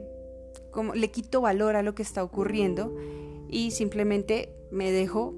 como 0.70 0.94
le 0.94 1.10
quito 1.10 1.40
valor 1.40 1.74
a 1.74 1.82
lo 1.82 1.94
que 1.94 2.02
está 2.02 2.22
ocurriendo 2.22 2.94
y 3.50 3.70
simplemente 3.72 4.52
me 4.70 4.90
dejo 4.92 5.34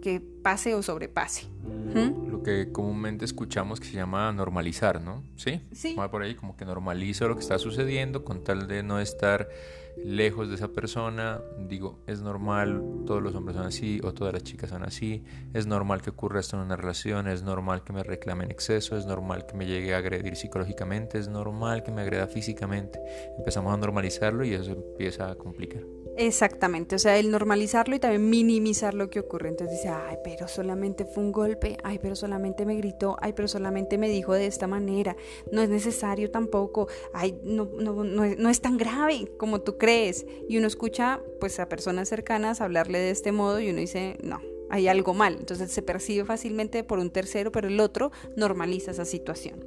que 0.00 0.20
pase 0.20 0.74
o 0.74 0.82
sobrepase. 0.82 1.46
¿Mm? 1.94 2.30
Lo 2.30 2.42
que 2.42 2.70
comúnmente 2.70 3.24
escuchamos 3.24 3.80
que 3.80 3.86
se 3.86 3.94
llama 3.94 4.30
normalizar, 4.32 5.00
¿no? 5.00 5.24
Sí. 5.36 5.60
Sí. 5.72 5.94
Va 5.94 6.10
por 6.10 6.22
ahí 6.22 6.34
como 6.34 6.56
que 6.56 6.64
normalizo 6.64 7.26
lo 7.28 7.34
que 7.34 7.40
está 7.40 7.58
sucediendo 7.58 8.24
con 8.24 8.44
tal 8.44 8.68
de 8.68 8.82
no 8.82 9.00
estar 9.00 9.48
lejos 9.96 10.48
de 10.48 10.54
esa 10.54 10.68
persona. 10.68 11.40
Digo, 11.58 11.98
es 12.06 12.20
normal, 12.20 12.82
todos 13.06 13.22
los 13.22 13.34
hombres 13.34 13.56
son 13.56 13.66
así 13.66 14.00
o 14.04 14.12
todas 14.12 14.32
las 14.32 14.44
chicas 14.44 14.70
son 14.70 14.84
así. 14.84 15.24
Es 15.54 15.66
normal 15.66 16.02
que 16.02 16.10
ocurra 16.10 16.40
esto 16.40 16.56
en 16.56 16.62
una 16.62 16.76
relación, 16.76 17.26
es 17.26 17.42
normal 17.42 17.82
que 17.82 17.92
me 17.92 18.02
reclamen 18.02 18.50
exceso, 18.50 18.96
es 18.96 19.06
normal 19.06 19.46
que 19.46 19.56
me 19.56 19.66
llegue 19.66 19.94
a 19.94 19.98
agredir 19.98 20.36
psicológicamente, 20.36 21.18
es 21.18 21.28
normal 21.28 21.82
que 21.82 21.90
me 21.90 22.02
agreda 22.02 22.26
físicamente. 22.26 23.00
Empezamos 23.38 23.72
a 23.72 23.76
normalizarlo 23.76 24.44
y 24.44 24.54
eso 24.54 24.72
empieza 24.72 25.30
a 25.30 25.34
complicar. 25.34 25.82
Exactamente, 26.18 26.96
o 26.96 26.98
sea, 26.98 27.18
el 27.18 27.30
normalizarlo 27.30 27.94
y 27.94 27.98
también 27.98 28.30
minimizar 28.30 28.94
lo 28.94 29.10
que 29.10 29.20
ocurre. 29.20 29.50
Entonces 29.50 29.76
dice, 29.76 29.90
ay, 29.90 30.16
pero 30.24 30.48
solamente 30.48 31.04
fue 31.04 31.22
un 31.22 31.30
golpe, 31.30 31.76
ay, 31.84 31.98
pero 31.98 32.16
solamente 32.16 32.64
me 32.64 32.74
gritó, 32.74 33.18
ay, 33.20 33.34
pero 33.34 33.48
solamente 33.48 33.98
me 33.98 34.08
dijo 34.08 34.32
de 34.32 34.46
esta 34.46 34.66
manera, 34.66 35.14
no 35.52 35.60
es 35.60 35.68
necesario 35.68 36.30
tampoco, 36.30 36.88
ay, 37.12 37.38
no, 37.42 37.66
no, 37.66 38.02
no, 38.02 38.24
es, 38.24 38.38
no 38.38 38.48
es 38.48 38.62
tan 38.62 38.78
grave 38.78 39.30
como 39.36 39.60
tú 39.60 39.76
crees. 39.76 40.24
Y 40.48 40.56
uno 40.56 40.66
escucha 40.66 41.20
pues 41.38 41.60
a 41.60 41.68
personas 41.68 42.08
cercanas 42.08 42.62
hablarle 42.62 42.98
de 42.98 43.10
este 43.10 43.30
modo 43.30 43.60
y 43.60 43.68
uno 43.68 43.80
dice, 43.80 44.16
no, 44.22 44.40
hay 44.70 44.88
algo 44.88 45.12
mal. 45.12 45.36
Entonces 45.38 45.70
se 45.70 45.82
percibe 45.82 46.24
fácilmente 46.24 46.82
por 46.82 46.98
un 46.98 47.10
tercero, 47.10 47.52
pero 47.52 47.68
el 47.68 47.78
otro 47.78 48.10
normaliza 48.36 48.92
esa 48.92 49.04
situación. 49.04 49.66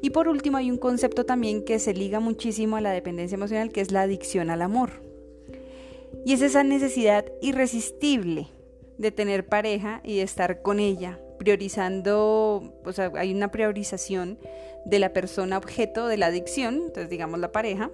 Y 0.00 0.10
por 0.10 0.28
último 0.28 0.56
hay 0.56 0.70
un 0.70 0.78
concepto 0.78 1.26
también 1.26 1.62
que 1.62 1.78
se 1.78 1.92
liga 1.92 2.20
muchísimo 2.20 2.76
a 2.76 2.80
la 2.80 2.90
dependencia 2.90 3.36
emocional, 3.36 3.70
que 3.70 3.82
es 3.82 3.92
la 3.92 4.00
adicción 4.00 4.48
al 4.48 4.62
amor. 4.62 5.09
Y 6.24 6.34
es 6.34 6.42
esa 6.42 6.62
necesidad 6.62 7.24
irresistible 7.40 8.48
de 8.98 9.10
tener 9.10 9.46
pareja 9.46 10.00
y 10.04 10.18
de 10.18 10.22
estar 10.22 10.62
con 10.62 10.78
ella, 10.78 11.18
priorizando, 11.38 12.74
o 12.84 12.92
sea, 12.92 13.10
hay 13.14 13.32
una 13.32 13.50
priorización 13.50 14.38
de 14.84 14.98
la 14.98 15.12
persona 15.12 15.56
objeto 15.56 16.06
de 16.06 16.18
la 16.18 16.26
adicción, 16.26 16.74
entonces 16.74 17.08
digamos 17.08 17.40
la 17.40 17.52
pareja, 17.52 17.90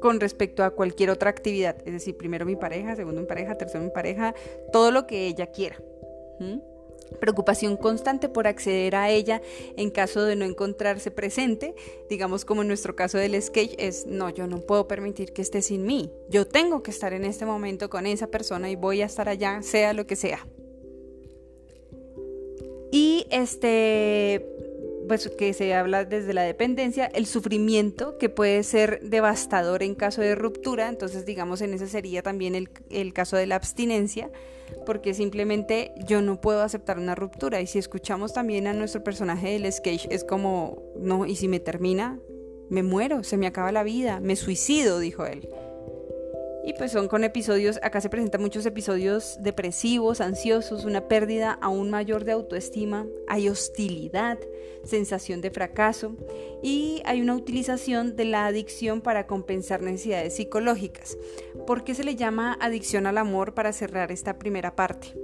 con 0.00 0.20
respecto 0.20 0.64
a 0.64 0.70
cualquier 0.70 1.10
otra 1.10 1.30
actividad, 1.30 1.76
es 1.86 1.92
decir, 1.92 2.16
primero 2.16 2.44
mi 2.44 2.56
pareja, 2.56 2.96
segundo 2.96 3.20
mi 3.20 3.26
pareja, 3.26 3.56
tercero 3.56 3.84
mi 3.84 3.90
pareja, 3.90 4.34
todo 4.72 4.90
lo 4.90 5.06
que 5.06 5.26
ella 5.26 5.46
quiera 5.46 5.76
preocupación 7.20 7.76
constante 7.76 8.28
por 8.28 8.46
acceder 8.46 8.96
a 8.96 9.10
ella 9.10 9.40
en 9.76 9.90
caso 9.90 10.24
de 10.24 10.36
no 10.36 10.44
encontrarse 10.44 11.10
presente, 11.10 11.74
digamos 12.08 12.44
como 12.44 12.62
en 12.62 12.68
nuestro 12.68 12.96
caso 12.96 13.18
del 13.18 13.40
sketch 13.40 13.74
es, 13.78 14.06
no, 14.06 14.30
yo 14.30 14.46
no 14.46 14.60
puedo 14.60 14.88
permitir 14.88 15.32
que 15.32 15.42
esté 15.42 15.62
sin 15.62 15.84
mí, 15.84 16.10
yo 16.28 16.46
tengo 16.46 16.82
que 16.82 16.90
estar 16.90 17.12
en 17.12 17.24
este 17.24 17.46
momento 17.46 17.88
con 17.90 18.06
esa 18.06 18.26
persona 18.26 18.70
y 18.70 18.76
voy 18.76 19.02
a 19.02 19.06
estar 19.06 19.28
allá, 19.28 19.62
sea 19.62 19.92
lo 19.92 20.06
que 20.06 20.16
sea. 20.16 20.46
Y 22.92 23.26
este, 23.30 24.65
pues 25.08 25.28
que 25.38 25.52
se 25.52 25.74
habla 25.74 26.04
desde 26.04 26.34
la 26.34 26.42
dependencia, 26.42 27.06
el 27.06 27.26
sufrimiento 27.26 28.18
que 28.18 28.28
puede 28.28 28.62
ser 28.62 29.00
devastador 29.02 29.82
en 29.82 29.94
caso 29.94 30.20
de 30.22 30.34
ruptura, 30.34 30.88
entonces 30.88 31.24
digamos 31.24 31.60
en 31.60 31.74
ese 31.74 31.88
sería 31.88 32.22
también 32.22 32.54
el, 32.54 32.70
el 32.90 33.12
caso 33.12 33.36
de 33.36 33.46
la 33.46 33.56
abstinencia, 33.56 34.30
porque 34.84 35.14
simplemente 35.14 35.92
yo 36.06 36.22
no 36.22 36.40
puedo 36.40 36.62
aceptar 36.62 36.98
una 36.98 37.14
ruptura 37.14 37.60
y 37.60 37.66
si 37.66 37.78
escuchamos 37.78 38.32
también 38.32 38.66
a 38.66 38.72
nuestro 38.72 39.04
personaje 39.04 39.50
del 39.50 39.72
sketch 39.72 40.06
es 40.10 40.24
como, 40.24 40.82
no, 40.98 41.26
y 41.26 41.36
si 41.36 41.48
me 41.48 41.60
termina, 41.60 42.18
me 42.68 42.82
muero, 42.82 43.22
se 43.22 43.36
me 43.36 43.46
acaba 43.46 43.70
la 43.72 43.84
vida, 43.84 44.20
me 44.20 44.36
suicido, 44.36 44.98
dijo 44.98 45.24
él. 45.26 45.48
Y 46.66 46.72
pues 46.72 46.90
son 46.90 47.06
con 47.06 47.22
episodios, 47.22 47.78
acá 47.80 48.00
se 48.00 48.10
presentan 48.10 48.42
muchos 48.42 48.66
episodios 48.66 49.38
depresivos, 49.40 50.20
ansiosos, 50.20 50.84
una 50.84 51.06
pérdida 51.06 51.56
aún 51.62 51.90
mayor 51.90 52.24
de 52.24 52.32
autoestima, 52.32 53.06
hay 53.28 53.48
hostilidad, 53.48 54.36
sensación 54.82 55.40
de 55.40 55.52
fracaso 55.52 56.16
y 56.64 57.02
hay 57.04 57.20
una 57.20 57.36
utilización 57.36 58.16
de 58.16 58.24
la 58.24 58.46
adicción 58.46 59.00
para 59.00 59.28
compensar 59.28 59.80
necesidades 59.80 60.34
psicológicas. 60.34 61.16
¿Por 61.68 61.84
qué 61.84 61.94
se 61.94 62.02
le 62.02 62.16
llama 62.16 62.58
adicción 62.60 63.06
al 63.06 63.18
amor 63.18 63.54
para 63.54 63.72
cerrar 63.72 64.10
esta 64.10 64.36
primera 64.36 64.74
parte? 64.74 65.14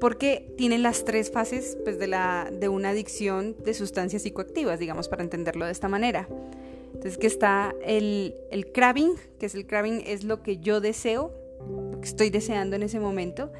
Porque 0.00 0.50
tiene 0.56 0.78
las 0.78 1.04
tres 1.04 1.30
fases 1.30 1.76
pues, 1.84 1.98
de, 1.98 2.06
la, 2.06 2.50
de 2.50 2.70
una 2.70 2.88
adicción 2.88 3.54
de 3.62 3.74
sustancias 3.74 4.22
psicoactivas, 4.22 4.78
digamos, 4.78 5.08
para 5.08 5.22
entenderlo 5.22 5.66
de 5.66 5.72
esta 5.72 5.88
manera. 5.88 6.26
Entonces 6.94 7.18
que 7.18 7.26
está 7.26 7.74
el, 7.84 8.34
el 8.50 8.72
craving, 8.72 9.14
que 9.38 9.46
es 9.46 9.54
el 9.54 9.66
craving 9.66 10.02
es 10.06 10.24
lo 10.24 10.42
que 10.42 10.58
yo 10.58 10.80
deseo, 10.80 11.32
lo 11.90 12.00
que 12.00 12.08
estoy 12.08 12.30
deseando 12.30 12.76
en 12.76 12.82
ese 12.82 12.98
momento, 13.00 13.52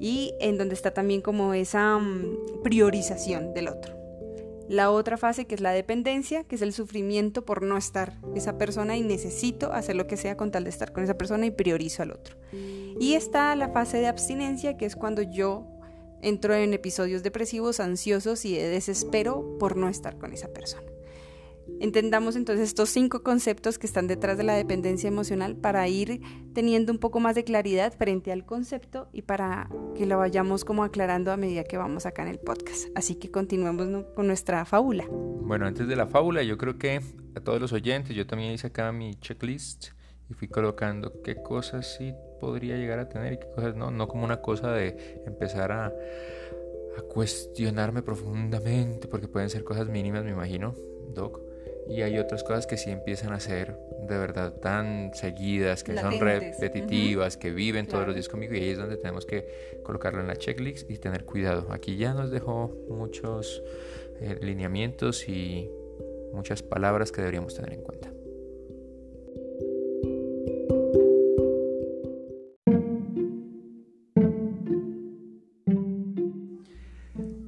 y 0.00 0.34
en 0.40 0.58
donde 0.58 0.74
está 0.74 0.92
también 0.92 1.20
como 1.20 1.54
esa 1.54 1.98
mm, 1.98 2.62
priorización 2.62 3.52
del 3.52 3.68
otro. 3.68 3.98
La 4.68 4.90
otra 4.90 5.16
fase 5.16 5.46
que 5.46 5.54
es 5.54 5.62
la 5.62 5.72
dependencia, 5.72 6.44
que 6.44 6.56
es 6.56 6.62
el 6.62 6.74
sufrimiento 6.74 7.44
por 7.44 7.62
no 7.62 7.78
estar 7.78 8.18
esa 8.34 8.58
persona 8.58 8.96
y 8.96 9.02
necesito 9.02 9.72
hacer 9.72 9.96
lo 9.96 10.06
que 10.06 10.18
sea 10.18 10.36
con 10.36 10.50
tal 10.50 10.64
de 10.64 10.70
estar 10.70 10.92
con 10.92 11.02
esa 11.02 11.16
persona 11.16 11.46
y 11.46 11.50
priorizo 11.50 12.02
al 12.02 12.12
otro. 12.12 12.36
Y 13.00 13.14
está 13.14 13.54
la 13.56 13.70
fase 13.70 13.96
de 13.98 14.08
abstinencia, 14.08 14.76
que 14.76 14.84
es 14.84 14.94
cuando 14.94 15.22
yo 15.22 15.66
entro 16.20 16.54
en 16.54 16.74
episodios 16.74 17.22
depresivos, 17.22 17.80
ansiosos 17.80 18.44
y 18.44 18.56
de 18.56 18.68
desespero 18.68 19.56
por 19.58 19.76
no 19.76 19.88
estar 19.88 20.18
con 20.18 20.34
esa 20.34 20.48
persona. 20.48 20.86
Entendamos 21.80 22.34
entonces 22.34 22.68
estos 22.68 22.88
cinco 22.88 23.22
conceptos 23.22 23.78
que 23.78 23.86
están 23.86 24.08
detrás 24.08 24.36
de 24.36 24.42
la 24.42 24.54
dependencia 24.54 25.06
emocional 25.06 25.56
para 25.56 25.86
ir 25.86 26.20
teniendo 26.52 26.92
un 26.92 26.98
poco 26.98 27.20
más 27.20 27.36
de 27.36 27.44
claridad 27.44 27.92
frente 27.96 28.32
al 28.32 28.44
concepto 28.44 29.08
y 29.12 29.22
para 29.22 29.70
que 29.94 30.04
lo 30.04 30.18
vayamos 30.18 30.64
como 30.64 30.82
aclarando 30.82 31.30
a 31.30 31.36
medida 31.36 31.62
que 31.62 31.76
vamos 31.76 32.04
acá 32.04 32.22
en 32.22 32.28
el 32.28 32.40
podcast. 32.40 32.88
Así 32.96 33.14
que 33.14 33.30
continuemos 33.30 34.06
con 34.16 34.26
nuestra 34.26 34.64
fábula. 34.64 35.06
Bueno, 35.08 35.66
antes 35.66 35.86
de 35.86 35.94
la 35.94 36.08
fábula, 36.08 36.42
yo 36.42 36.58
creo 36.58 36.78
que 36.78 37.00
a 37.36 37.40
todos 37.40 37.60
los 37.60 37.72
oyentes, 37.72 38.16
yo 38.16 38.26
también 38.26 38.52
hice 38.52 38.66
acá 38.66 38.90
mi 38.90 39.14
checklist 39.14 39.88
y 40.28 40.34
fui 40.34 40.48
colocando 40.48 41.22
qué 41.22 41.36
cosas 41.36 41.96
sí 41.96 42.12
podría 42.40 42.76
llegar 42.76 42.98
a 42.98 43.08
tener 43.08 43.34
y 43.34 43.38
qué 43.38 43.48
cosas 43.54 43.76
no, 43.76 43.92
no 43.92 44.08
como 44.08 44.24
una 44.24 44.40
cosa 44.40 44.72
de 44.72 45.22
empezar 45.26 45.70
a, 45.70 45.86
a 45.86 47.02
cuestionarme 47.08 48.02
profundamente, 48.02 49.06
porque 49.06 49.28
pueden 49.28 49.48
ser 49.48 49.62
cosas 49.62 49.88
mínimas, 49.88 50.24
me 50.24 50.32
imagino, 50.32 50.74
Doc 51.14 51.47
y 51.88 52.02
hay 52.02 52.18
otras 52.18 52.44
cosas 52.44 52.66
que 52.66 52.76
sí 52.76 52.90
empiezan 52.90 53.32
a 53.32 53.40
ser 53.40 53.78
de 54.06 54.18
verdad 54.18 54.52
tan 54.52 55.12
seguidas, 55.14 55.82
que 55.82 55.96
son 55.96 56.18
repetitivas, 56.20 57.36
que 57.36 57.50
viven 57.50 57.86
todos 57.86 58.06
los 58.06 58.14
días 58.14 58.28
conmigo 58.28 58.54
y 58.54 58.58
ahí 58.58 58.70
es 58.70 58.78
donde 58.78 58.96
tenemos 58.96 59.24
que 59.26 59.80
colocarlo 59.82 60.20
en 60.20 60.26
la 60.26 60.36
checklist 60.36 60.90
y 60.90 60.98
tener 60.98 61.24
cuidado. 61.24 61.68
Aquí 61.70 61.96
ya 61.96 62.14
nos 62.14 62.30
dejó 62.30 62.74
muchos 62.88 63.62
eh, 64.20 64.38
lineamientos 64.42 65.28
y 65.28 65.70
muchas 66.32 66.62
palabras 66.62 67.10
que 67.10 67.20
deberíamos 67.22 67.54
tener 67.54 67.72
en 67.72 67.82
cuenta. 67.82 68.12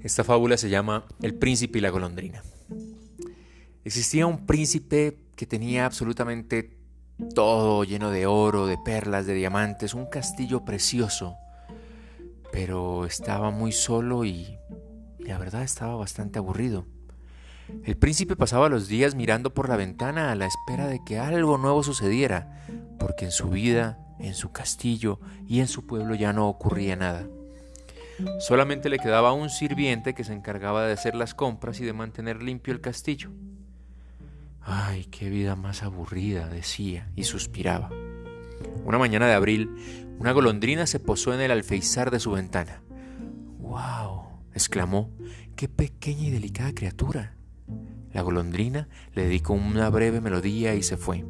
Esta 0.02 0.25
fábula 0.25 0.56
se 0.56 0.68
llama 0.70 1.06
El 1.23 1.35
príncipe 1.35 1.78
y 1.78 1.82
la 1.82 1.90
golondrina. 1.90 2.42
Existía 3.90 4.25
un 4.25 4.47
príncipe 4.47 5.18
que 5.35 5.47
tenía 5.47 5.85
absolutamente 5.85 6.78
todo 7.35 7.82
lleno 7.82 8.12
de 8.12 8.25
oro, 8.25 8.68
de 8.68 8.78
perlas, 8.78 9.26
de 9.26 9.35
diamantes, 9.35 9.94
un 9.94 10.06
castillo 10.06 10.64
precioso, 10.64 11.35
pero 12.52 13.04
estaba 13.04 13.50
muy 13.50 13.73
solo 13.73 14.25
y, 14.25 14.56
la 15.18 15.38
verdad 15.38 15.64
estaba 15.64 15.97
bastante 15.97 16.38
aburrido. 16.38 16.87
El 17.82 17.97
príncipe 17.97 18.37
pasaba 18.37 18.68
los 18.68 18.87
días 18.87 19.16
mirando 19.16 19.54
por 19.54 19.68
la 19.68 19.75
ventana 19.75 20.30
a 20.30 20.37
la 20.37 20.47
espera 20.47 20.87
de 20.87 21.02
que 21.04 21.18
algo 21.18 21.59
nuevo 21.59 21.82
sucediera, 21.82 22.64
porque 23.00 23.25
en 23.25 23.32
su 23.32 23.49
vida, 23.49 23.99
en 24.20 24.35
su 24.35 24.52
castillo 24.52 25.18
y 25.49 25.59
en 25.59 25.66
su 25.66 25.88
pueblo 25.88 26.14
ya 26.14 26.32
no 26.32 26.49
ocurría 26.49 26.94
nada. 26.94 27.26
Solamente 28.38 28.88
le 28.88 29.00
quedaba 29.00 29.32
un 29.32 29.50
sirviente 29.50 30.14
que 30.14 30.23
se 30.23 30.32
encargaba 30.32 30.87
de 30.87 30.92
hacer 30.92 31.16
las 31.16 31.35
compras 31.35 31.80
y 31.80 31.85
de 31.85 31.92
mantener 31.92 32.40
limpio 32.40 32.73
el 32.73 32.80
castillo. 32.80 33.32
Ay, 34.62 35.05
qué 35.07 35.31
vida 35.31 35.57
más 35.57 35.83
aburrida, 35.83 36.49
decía 36.49 37.11
y 37.17 37.25
suspiraba. 37.25 37.90
Una 38.85 38.99
mañana 38.99 39.26
de 39.26 39.35
abril, 39.35 39.71
una 40.19 40.33
golondrina 40.33 40.87
se 40.87 41.00
posó 41.00 41.33
en 41.33 41.40
el 41.40 41.50
alféizar 41.50 42.11
de 42.11 42.21
su 42.21 42.33
ventana. 42.33 42.83
¡Wow! 43.59 44.25
exclamó. 44.55 45.11
¡Qué 45.57 45.69
pequeña 45.69 46.26
y 46.26 46.31
delicada 46.31 46.75
criatura! 46.75 47.35
La 48.12 48.23
golondrina 48.23 48.88
le 49.14 49.25
dedicó 49.25 49.52
una 49.52 49.88
breve 49.88 50.21
melodía 50.21 50.75
y 50.75 50.83
se 50.83 50.97
fue. 50.97 51.25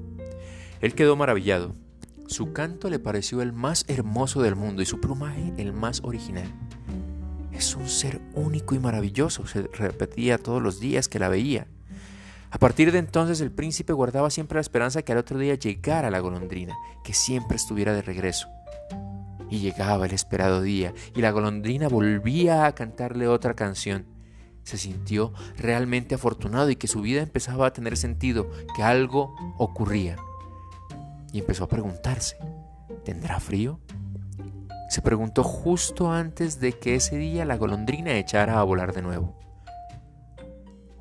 Él 0.80 0.94
quedó 0.94 1.16
maravillado. 1.16 1.74
Su 2.26 2.52
canto 2.52 2.88
le 2.88 2.98
pareció 2.98 3.42
el 3.42 3.52
más 3.52 3.84
hermoso 3.88 4.40
del 4.40 4.56
mundo 4.56 4.82
y 4.82 4.86
su 4.86 5.00
plumaje 5.00 5.52
el 5.58 5.72
más 5.72 6.00
original. 6.02 6.46
Es 7.52 7.74
un 7.76 7.88
ser 7.88 8.20
único 8.34 8.74
y 8.74 8.78
maravilloso, 8.78 9.46
se 9.46 9.62
repetía 9.62 10.38
todos 10.38 10.62
los 10.62 10.80
días 10.80 11.08
que 11.08 11.18
la 11.18 11.28
veía. 11.28 11.66
A 12.52 12.58
partir 12.58 12.90
de 12.90 12.98
entonces 12.98 13.40
el 13.40 13.52
príncipe 13.52 13.92
guardaba 13.92 14.28
siempre 14.28 14.56
la 14.56 14.60
esperanza 14.60 15.02
que 15.02 15.12
al 15.12 15.18
otro 15.18 15.38
día 15.38 15.54
llegara 15.54 16.10
la 16.10 16.18
golondrina, 16.18 16.74
que 17.04 17.14
siempre 17.14 17.56
estuviera 17.56 17.94
de 17.94 18.02
regreso. 18.02 18.48
Y 19.48 19.60
llegaba 19.60 20.06
el 20.06 20.12
esperado 20.12 20.60
día, 20.60 20.92
y 21.14 21.20
la 21.20 21.30
golondrina 21.30 21.88
volvía 21.88 22.66
a 22.66 22.74
cantarle 22.74 23.28
otra 23.28 23.54
canción. 23.54 24.06
Se 24.64 24.78
sintió 24.78 25.32
realmente 25.56 26.16
afortunado 26.16 26.70
y 26.70 26.76
que 26.76 26.88
su 26.88 27.00
vida 27.02 27.22
empezaba 27.22 27.66
a 27.66 27.72
tener 27.72 27.96
sentido, 27.96 28.50
que 28.74 28.82
algo 28.82 29.34
ocurría. 29.56 30.16
Y 31.32 31.38
empezó 31.38 31.64
a 31.64 31.68
preguntarse, 31.68 32.36
¿tendrá 33.04 33.38
frío? 33.38 33.78
Se 34.88 35.02
preguntó 35.02 35.44
justo 35.44 36.10
antes 36.10 36.58
de 36.58 36.72
que 36.72 36.96
ese 36.96 37.16
día 37.16 37.44
la 37.44 37.56
golondrina 37.56 38.18
echara 38.18 38.58
a 38.58 38.64
volar 38.64 38.92
de 38.92 39.02
nuevo. 39.02 39.38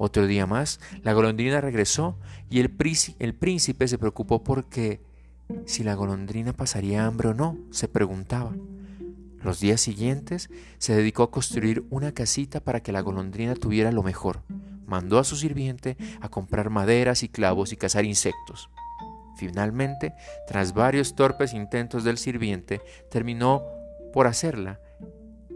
Otro 0.01 0.27
día 0.27 0.47
más, 0.47 0.79
la 1.03 1.11
golondrina 1.11 1.59
regresó 1.59 2.17
y 2.49 2.61
el, 2.61 2.71
príncipe 2.71 3.85
se 3.85 3.97
preocupó 3.97 4.45
porque 4.45 5.01
si 5.65 5.83
la 5.83 5.93
golondrina 5.93 6.53
pasaría 6.53 7.05
hambre 7.05 7.27
o 7.27 7.33
no, 7.33 7.57
se 7.69 7.89
preguntaba. 7.89 8.55
Los 9.43 9.59
días 9.59 9.81
siguientes 9.81 10.49
se 10.77 10.95
dedicó 10.95 11.23
a 11.23 11.31
construir 11.31 11.83
una 11.89 12.13
casita 12.13 12.61
para 12.61 12.79
que 12.79 12.93
la 12.93 13.01
golondrina 13.01 13.55
tuviera 13.55 13.91
lo 13.91 14.01
mejor. 14.01 14.41
Mandó 14.87 15.19
a 15.19 15.25
su 15.25 15.35
sirviente 15.35 15.97
a 16.21 16.29
comprar 16.29 16.69
maderas 16.69 17.21
y 17.23 17.27
clavos 17.27 17.73
y 17.73 17.75
cazar 17.75 18.05
insectos. 18.05 18.69
Finalmente, 19.35 20.13
tras 20.47 20.73
varios 20.73 21.13
torpes 21.13 21.53
intentos 21.53 22.05
del 22.05 22.17
sirviente, 22.17 22.79
terminó 23.11 23.63
por 24.13 24.27
hacerla 24.27 24.79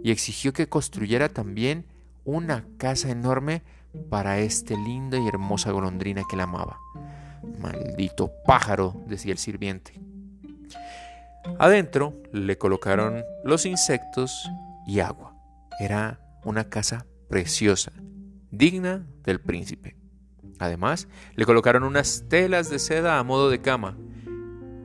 y 0.04 0.12
exigió 0.12 0.52
que 0.52 0.68
construyera 0.68 1.30
también 1.30 1.86
una 2.26 2.66
casa 2.78 3.10
enorme 3.10 3.64
para 4.10 4.40
este 4.40 4.76
linda 4.76 5.18
y 5.18 5.28
hermosa 5.28 5.72
golondrina 5.72 6.24
que 6.30 6.36
la 6.36 6.44
amaba. 6.44 6.80
Maldito 7.60 8.32
pájaro, 8.46 9.02
decía 9.08 9.32
el 9.32 9.38
sirviente. 9.38 10.00
Adentro 11.60 12.14
le 12.32 12.58
colocaron 12.58 13.24
los 13.44 13.66
insectos 13.66 14.50
y 14.88 15.00
agua. 15.00 15.36
Era 15.80 16.20
una 16.44 16.70
casa 16.70 17.06
preciosa, 17.30 17.92
digna 18.52 19.06
del 19.24 19.40
príncipe. 19.40 19.98
Además, 20.60 21.08
le 21.36 21.46
colocaron 21.46 21.84
unas 21.84 22.26
telas 22.30 22.70
de 22.70 22.80
seda 22.80 23.20
a 23.20 23.24
modo 23.24 23.50
de 23.50 23.62
cama. 23.62 23.98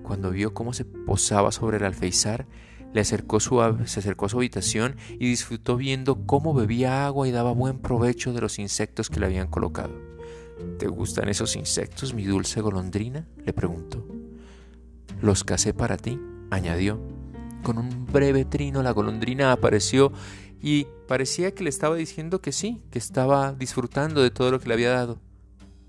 Cuando 0.02 0.30
vio 0.30 0.54
cómo 0.54 0.72
se 0.72 0.84
posaba 0.84 1.52
sobre 1.52 1.76
el 1.76 1.84
alféizar, 1.84 2.46
le 2.92 3.00
acercó 3.00 3.40
su, 3.40 3.60
se 3.84 4.00
acercó 4.00 4.26
a 4.26 4.28
su 4.28 4.38
habitación 4.38 4.96
y 5.12 5.28
disfrutó 5.28 5.76
viendo 5.76 6.26
cómo 6.26 6.54
bebía 6.54 7.06
agua 7.06 7.28
y 7.28 7.30
daba 7.30 7.52
buen 7.52 7.78
provecho 7.78 8.32
de 8.32 8.40
los 8.40 8.58
insectos 8.58 9.10
que 9.10 9.20
le 9.20 9.26
habían 9.26 9.48
colocado. 9.48 9.92
¿Te 10.78 10.88
gustan 10.88 11.28
esos 11.28 11.56
insectos, 11.56 12.14
mi 12.14 12.24
dulce 12.24 12.60
golondrina? 12.60 13.26
le 13.44 13.52
preguntó. 13.52 14.06
Los 15.20 15.44
casé 15.44 15.74
para 15.74 15.96
ti, 15.96 16.18
añadió. 16.50 17.00
Con 17.62 17.78
un 17.78 18.06
breve 18.06 18.44
trino 18.44 18.82
la 18.82 18.92
golondrina 18.92 19.52
apareció 19.52 20.12
y 20.60 20.86
parecía 21.06 21.54
que 21.54 21.64
le 21.64 21.70
estaba 21.70 21.96
diciendo 21.96 22.40
que 22.40 22.52
sí, 22.52 22.82
que 22.90 22.98
estaba 22.98 23.52
disfrutando 23.52 24.22
de 24.22 24.30
todo 24.30 24.50
lo 24.50 24.60
que 24.60 24.68
le 24.68 24.74
había 24.74 24.90
dado. 24.90 25.20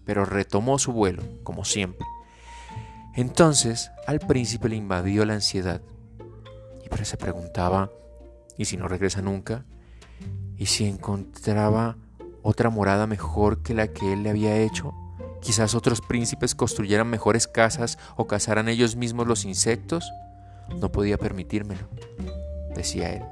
Pero 0.03 0.25
retomó 0.25 0.79
su 0.79 0.91
vuelo, 0.91 1.24
como 1.44 1.65
siempre. 1.65 2.06
Entonces 3.15 3.91
al 4.08 4.20
príncipe 4.20 4.70
le 4.70 4.75
invadió 4.75 5.25
la 5.25 5.34
ansiedad 5.34 5.82
y 6.98 7.05
se 7.05 7.17
preguntaba, 7.17 7.91
¿y 8.58 8.65
si 8.65 8.77
no 8.77 8.88
regresa 8.88 9.22
nunca? 9.22 9.65
¿Y 10.58 10.65
si 10.65 10.86
encontraba 10.86 11.98
otra 12.41 12.69
morada 12.69 13.08
mejor 13.08 13.62
que 13.62 13.74
la 13.74 13.88
que 13.88 14.13
él 14.13 14.24
le 14.24 14.29
había 14.29 14.58
hecho? 14.58 14.93
Quizás 15.41 15.75
otros 15.75 16.01
príncipes 16.01 16.55
construyeran 16.55 17.10
mejores 17.10 17.48
casas 17.48 17.98
o 18.17 18.27
cazaran 18.27 18.67
ellos 18.67 18.96
mismos 18.96 19.27
los 19.27 19.46
insectos. 19.46 20.12
No 20.79 20.91
podía 20.91 21.17
permitírmelo, 21.17 21.88
decía 22.75 23.13
él. 23.13 23.24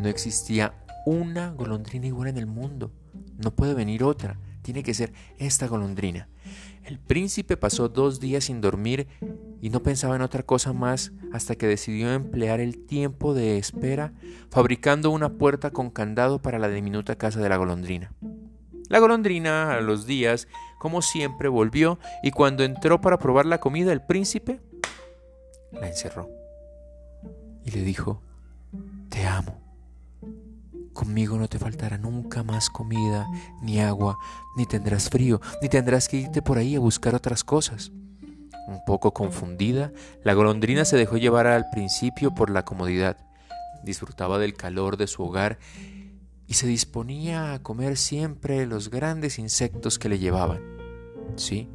No 0.00 0.08
existía 0.08 0.74
una 1.06 1.50
golondrina 1.50 2.06
igual 2.06 2.28
en 2.28 2.38
el 2.38 2.46
mundo. 2.46 2.90
No 3.38 3.52
puede 3.52 3.74
venir 3.74 4.02
otra. 4.02 4.38
Tiene 4.62 4.82
que 4.82 4.94
ser 4.94 5.12
esta 5.38 5.66
golondrina. 5.66 6.28
El 6.84 6.98
príncipe 6.98 7.56
pasó 7.56 7.88
dos 7.88 8.20
días 8.20 8.44
sin 8.44 8.60
dormir 8.60 9.06
y 9.60 9.70
no 9.70 9.82
pensaba 9.82 10.16
en 10.16 10.22
otra 10.22 10.42
cosa 10.42 10.72
más 10.72 11.12
hasta 11.32 11.54
que 11.54 11.66
decidió 11.66 12.12
emplear 12.12 12.60
el 12.60 12.78
tiempo 12.86 13.34
de 13.34 13.58
espera 13.58 14.12
fabricando 14.50 15.10
una 15.10 15.30
puerta 15.34 15.70
con 15.70 15.90
candado 15.90 16.40
para 16.40 16.58
la 16.58 16.68
diminuta 16.68 17.16
casa 17.16 17.40
de 17.40 17.48
la 17.48 17.56
golondrina. 17.56 18.12
La 18.88 18.98
golondrina 18.98 19.74
a 19.74 19.80
los 19.80 20.06
días, 20.06 20.48
como 20.78 21.00
siempre, 21.00 21.48
volvió 21.48 21.98
y 22.22 22.32
cuando 22.32 22.64
entró 22.64 23.00
para 23.00 23.18
probar 23.18 23.46
la 23.46 23.60
comida 23.60 23.92
el 23.92 24.02
príncipe 24.02 24.60
la 25.72 25.86
encerró 25.86 26.28
y 27.64 27.70
le 27.70 27.82
dijo, 27.82 28.22
Te 29.08 29.26
amo. 29.26 29.69
Conmigo 30.92 31.38
no 31.38 31.48
te 31.48 31.58
faltará 31.58 31.98
nunca 31.98 32.42
más 32.42 32.68
comida, 32.68 33.26
ni 33.62 33.80
agua, 33.80 34.18
ni 34.56 34.66
tendrás 34.66 35.08
frío, 35.08 35.40
ni 35.62 35.68
tendrás 35.68 36.08
que 36.08 36.18
irte 36.18 36.42
por 36.42 36.58
ahí 36.58 36.74
a 36.74 36.80
buscar 36.80 37.14
otras 37.14 37.44
cosas. 37.44 37.92
Un 38.66 38.84
poco 38.84 39.12
confundida, 39.12 39.92
la 40.24 40.34
golondrina 40.34 40.84
se 40.84 40.96
dejó 40.96 41.16
llevar 41.16 41.46
al 41.46 41.70
principio 41.70 42.34
por 42.34 42.50
la 42.50 42.64
comodidad. 42.64 43.16
Disfrutaba 43.82 44.38
del 44.38 44.54
calor 44.54 44.96
de 44.96 45.06
su 45.06 45.22
hogar 45.22 45.58
y 46.46 46.54
se 46.54 46.66
disponía 46.66 47.54
a 47.54 47.62
comer 47.62 47.96
siempre 47.96 48.66
los 48.66 48.90
grandes 48.90 49.38
insectos 49.38 49.98
que 49.98 50.08
le 50.08 50.18
llevaban. 50.18 50.60
Sí, 51.36 51.68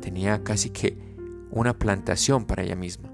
tenía 0.00 0.42
casi 0.42 0.70
que 0.70 0.98
una 1.50 1.78
plantación 1.78 2.44
para 2.44 2.64
ella 2.64 2.76
misma. 2.76 3.10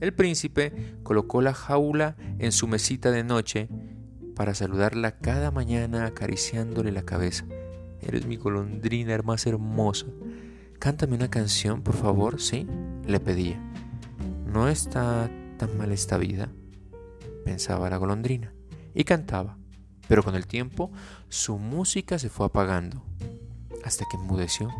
El 0.00 0.14
príncipe 0.14 0.96
colocó 1.02 1.42
la 1.42 1.54
jaula 1.54 2.16
en 2.38 2.52
su 2.52 2.68
mesita 2.68 3.10
de 3.10 3.24
noche 3.24 3.68
para 4.38 4.54
saludarla 4.54 5.18
cada 5.18 5.50
mañana 5.50 6.06
acariciándole 6.06 6.92
la 6.92 7.02
cabeza. 7.02 7.44
Eres 8.00 8.24
mi 8.24 8.36
golondrina 8.36 9.18
más 9.24 9.44
hermosa. 9.48 10.06
Cántame 10.78 11.16
una 11.16 11.28
canción, 11.28 11.82
por 11.82 11.96
favor, 11.96 12.40
¿sí? 12.40 12.64
Le 13.04 13.18
pedía. 13.18 13.60
No 14.46 14.68
está 14.68 15.28
tan 15.58 15.76
mal 15.76 15.90
esta 15.90 16.18
vida, 16.18 16.52
pensaba 17.44 17.90
la 17.90 17.96
golondrina, 17.96 18.54
y 18.94 19.02
cantaba. 19.02 19.58
Pero 20.06 20.22
con 20.22 20.36
el 20.36 20.46
tiempo 20.46 20.92
su 21.28 21.58
música 21.58 22.16
se 22.20 22.28
fue 22.28 22.46
apagando, 22.46 23.02
hasta 23.84 24.04
que 24.08 24.18
enmudeció. 24.18 24.70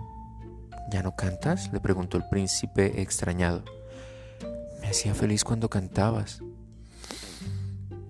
¿Ya 0.92 1.02
no 1.02 1.16
cantas? 1.16 1.72
le 1.72 1.80
preguntó 1.80 2.16
el 2.16 2.28
príncipe 2.30 3.02
extrañado. 3.02 3.64
Me 4.80 4.86
hacía 4.86 5.14
feliz 5.14 5.42
cuando 5.42 5.68
cantabas, 5.68 6.42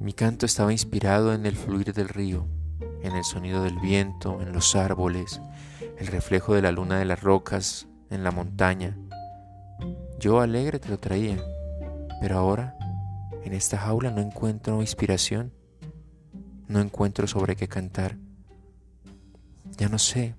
mi 0.00 0.12
canto 0.12 0.46
estaba 0.46 0.72
inspirado 0.72 1.34
en 1.34 1.44
el 1.44 1.56
fluir 1.56 1.92
del 1.92 2.08
río, 2.08 2.46
en 3.02 3.16
el 3.16 3.24
sonido 3.24 3.64
del 3.64 3.78
viento, 3.80 4.40
en 4.40 4.52
los 4.52 4.76
árboles, 4.76 5.40
el 5.98 6.06
reflejo 6.06 6.54
de 6.54 6.62
la 6.62 6.70
luna 6.70 6.98
de 6.98 7.04
las 7.04 7.20
rocas, 7.20 7.88
en 8.10 8.22
la 8.22 8.30
montaña. 8.30 8.96
Yo 10.20 10.40
alegre 10.40 10.78
te 10.78 10.88
lo 10.88 10.98
traía, 10.98 11.42
pero 12.20 12.38
ahora 12.38 12.76
en 13.44 13.52
esta 13.52 13.78
jaula 13.78 14.10
no 14.10 14.20
encuentro 14.20 14.80
inspiración, 14.80 15.52
no 16.68 16.80
encuentro 16.80 17.26
sobre 17.26 17.56
qué 17.56 17.66
cantar. 17.66 18.16
Ya 19.76 19.88
no 19.88 19.98
sé. 19.98 20.34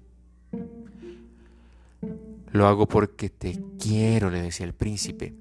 Lo 2.52 2.68
hago 2.68 2.88
porque 2.88 3.30
te 3.30 3.62
quiero, 3.78 4.30
le 4.30 4.42
decía 4.42 4.66
el 4.66 4.74
príncipe. 4.74 5.36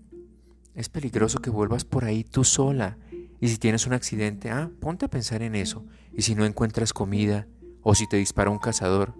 Es 0.74 0.88
peligroso 0.88 1.40
que 1.40 1.50
vuelvas 1.50 1.84
por 1.84 2.04
ahí 2.04 2.24
tú 2.24 2.44
sola 2.44 2.96
y 3.40 3.48
si 3.48 3.58
tienes 3.58 3.86
un 3.86 3.92
accidente, 3.92 4.50
ah, 4.50 4.70
ponte 4.80 5.06
a 5.06 5.10
pensar 5.10 5.42
en 5.42 5.54
eso. 5.54 5.84
Y 6.12 6.22
si 6.22 6.34
no 6.34 6.44
encuentras 6.44 6.92
comida, 6.92 7.46
o 7.82 7.94
si 7.94 8.08
te 8.08 8.16
dispara 8.16 8.50
un 8.50 8.58
cazador. 8.58 9.14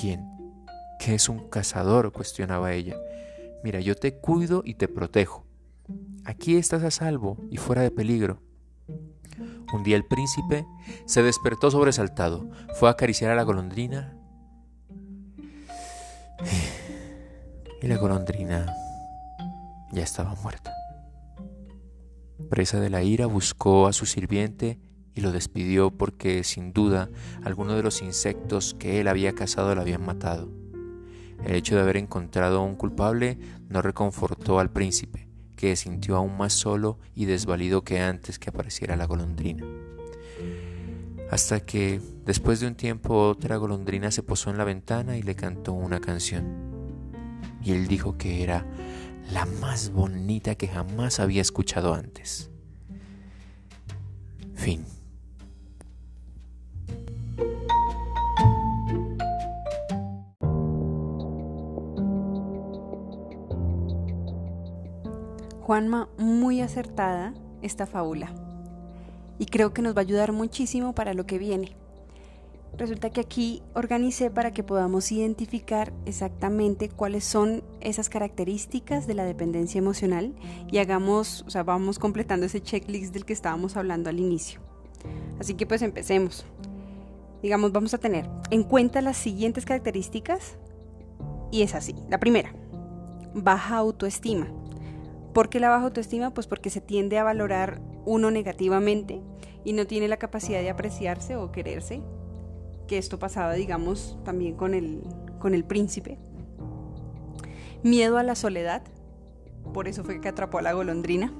¿Quién? 0.00 0.28
¿Qué 0.98 1.14
es 1.14 1.28
un 1.28 1.48
cazador? 1.48 2.12
cuestionaba 2.12 2.72
ella. 2.72 2.96
Mira, 3.62 3.80
yo 3.80 3.94
te 3.94 4.14
cuido 4.14 4.62
y 4.64 4.74
te 4.74 4.88
protejo. 4.88 5.46
Aquí 6.24 6.56
estás 6.56 6.82
a 6.82 6.90
salvo 6.90 7.38
y 7.50 7.56
fuera 7.58 7.82
de 7.82 7.90
peligro. 7.90 8.42
Un 9.72 9.82
día 9.82 9.96
el 9.96 10.04
príncipe 10.04 10.66
se 11.06 11.22
despertó 11.22 11.70
sobresaltado, 11.70 12.48
fue 12.74 12.88
a 12.88 12.92
acariciar 12.92 13.30
a 13.30 13.34
la 13.34 13.42
golondrina 13.42 14.16
y 17.82 17.86
la 17.86 17.96
golondrina 17.96 18.66
ya 19.92 20.02
estaba 20.02 20.34
muerta. 20.42 20.72
Presa 22.48 22.80
de 22.80 22.90
la 22.90 23.02
ira, 23.02 23.26
buscó 23.26 23.86
a 23.86 23.92
su 23.92 24.06
sirviente 24.06 24.78
y 25.14 25.20
lo 25.20 25.32
despidió 25.32 25.90
porque 25.90 26.44
sin 26.44 26.72
duda 26.72 27.08
algunos 27.42 27.76
de 27.76 27.82
los 27.82 28.02
insectos 28.02 28.74
que 28.78 29.00
él 29.00 29.08
había 29.08 29.34
cazado 29.34 29.74
lo 29.74 29.80
habían 29.80 30.04
matado. 30.04 30.50
El 31.44 31.54
hecho 31.54 31.74
de 31.74 31.82
haber 31.82 31.96
encontrado 31.96 32.58
a 32.60 32.64
un 32.64 32.76
culpable 32.76 33.38
no 33.68 33.82
reconfortó 33.82 34.58
al 34.58 34.70
príncipe, 34.70 35.28
que 35.56 35.76
se 35.76 35.84
sintió 35.84 36.16
aún 36.16 36.36
más 36.36 36.52
solo 36.52 36.98
y 37.14 37.26
desvalido 37.26 37.82
que 37.82 38.00
antes 38.00 38.38
que 38.38 38.50
apareciera 38.50 38.96
la 38.96 39.06
golondrina. 39.06 39.64
Hasta 41.30 41.60
que, 41.60 42.00
después 42.24 42.60
de 42.60 42.66
un 42.66 42.74
tiempo, 42.74 43.28
otra 43.28 43.56
golondrina 43.56 44.10
se 44.10 44.22
posó 44.22 44.50
en 44.50 44.58
la 44.58 44.64
ventana 44.64 45.16
y 45.16 45.22
le 45.22 45.34
cantó 45.34 45.72
una 45.72 46.00
canción. 46.00 46.44
Y 47.62 47.72
él 47.72 47.88
dijo 47.88 48.16
que 48.16 48.42
era 48.42 48.66
la 49.32 49.44
más 49.60 49.90
bonita 49.92 50.54
que 50.54 50.68
jamás 50.68 51.20
había 51.20 51.42
escuchado 51.42 51.94
antes. 51.94 52.50
Fin. 54.54 54.84
Juanma, 65.60 66.08
muy 66.18 66.60
acertada 66.60 67.32
esta 67.62 67.86
fábula 67.86 68.30
y 69.38 69.46
creo 69.46 69.72
que 69.72 69.82
nos 69.82 69.96
va 69.96 70.00
a 70.00 70.02
ayudar 70.02 70.32
muchísimo 70.32 70.94
para 70.94 71.14
lo 71.14 71.26
que 71.26 71.38
viene. 71.38 71.76
Resulta 72.76 73.10
que 73.10 73.20
aquí 73.20 73.62
organicé 73.74 74.30
para 74.30 74.52
que 74.52 74.64
podamos 74.64 75.12
identificar 75.12 75.92
exactamente 76.06 76.88
cuáles 76.88 77.24
son 77.24 77.62
esas 77.80 78.08
características 78.08 79.06
de 79.06 79.14
la 79.14 79.24
dependencia 79.24 79.78
emocional 79.78 80.34
y 80.70 80.78
hagamos, 80.78 81.44
o 81.46 81.50
sea, 81.50 81.62
vamos 81.62 82.00
completando 82.00 82.46
ese 82.46 82.60
checklist 82.60 83.14
del 83.14 83.24
que 83.24 83.32
estábamos 83.32 83.76
hablando 83.76 84.10
al 84.10 84.18
inicio. 84.18 84.60
Así 85.38 85.54
que 85.54 85.66
pues 85.66 85.82
empecemos. 85.82 86.44
Digamos, 87.42 87.70
vamos 87.70 87.94
a 87.94 87.98
tener 87.98 88.28
en 88.50 88.64
cuenta 88.64 89.02
las 89.02 89.18
siguientes 89.18 89.64
características 89.64 90.56
y 91.52 91.62
es 91.62 91.76
así. 91.76 91.94
La 92.08 92.18
primera, 92.18 92.56
baja 93.34 93.76
autoestima. 93.76 94.48
¿Por 95.32 95.48
qué 95.48 95.60
la 95.60 95.68
baja 95.68 95.84
autoestima? 95.84 96.34
Pues 96.34 96.48
porque 96.48 96.70
se 96.70 96.80
tiende 96.80 97.18
a 97.18 97.24
valorar 97.24 97.80
uno 98.04 98.32
negativamente 98.32 99.20
y 99.64 99.74
no 99.74 99.86
tiene 99.86 100.08
la 100.08 100.16
capacidad 100.16 100.60
de 100.60 100.70
apreciarse 100.70 101.36
o 101.36 101.52
quererse 101.52 102.02
que 102.86 102.98
esto 102.98 103.18
pasaba, 103.18 103.54
digamos, 103.54 104.18
también 104.24 104.56
con 104.56 104.74
el, 104.74 105.02
con 105.38 105.54
el 105.54 105.64
príncipe. 105.64 106.18
Miedo 107.82 108.18
a 108.18 108.22
la 108.22 108.34
soledad, 108.34 108.82
por 109.72 109.88
eso 109.88 110.04
fue 110.04 110.20
que 110.20 110.28
atrapó 110.28 110.58
a 110.58 110.62
la 110.62 110.72
golondrina. 110.72 111.32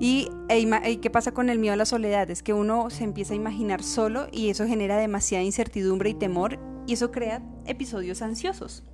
Y 0.00 0.28
e 0.48 1.00
qué 1.00 1.10
pasa 1.10 1.32
con 1.32 1.50
el 1.50 1.58
miedo 1.58 1.74
a 1.74 1.76
la 1.76 1.84
soledad? 1.84 2.30
Es 2.30 2.42
que 2.42 2.52
uno 2.52 2.90
se 2.90 3.04
empieza 3.04 3.34
a 3.34 3.36
imaginar 3.36 3.82
solo 3.82 4.26
y 4.32 4.48
eso 4.48 4.66
genera 4.66 4.96
demasiada 4.96 5.44
incertidumbre 5.44 6.10
y 6.10 6.14
temor 6.14 6.58
y 6.86 6.94
eso 6.94 7.10
crea 7.10 7.42
episodios 7.66 8.22
ansiosos. 8.22 8.84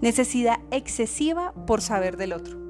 Necesidad 0.00 0.58
excesiva 0.70 1.52
por 1.66 1.80
saber 1.80 2.16
del 2.16 2.32
otro. 2.32 2.65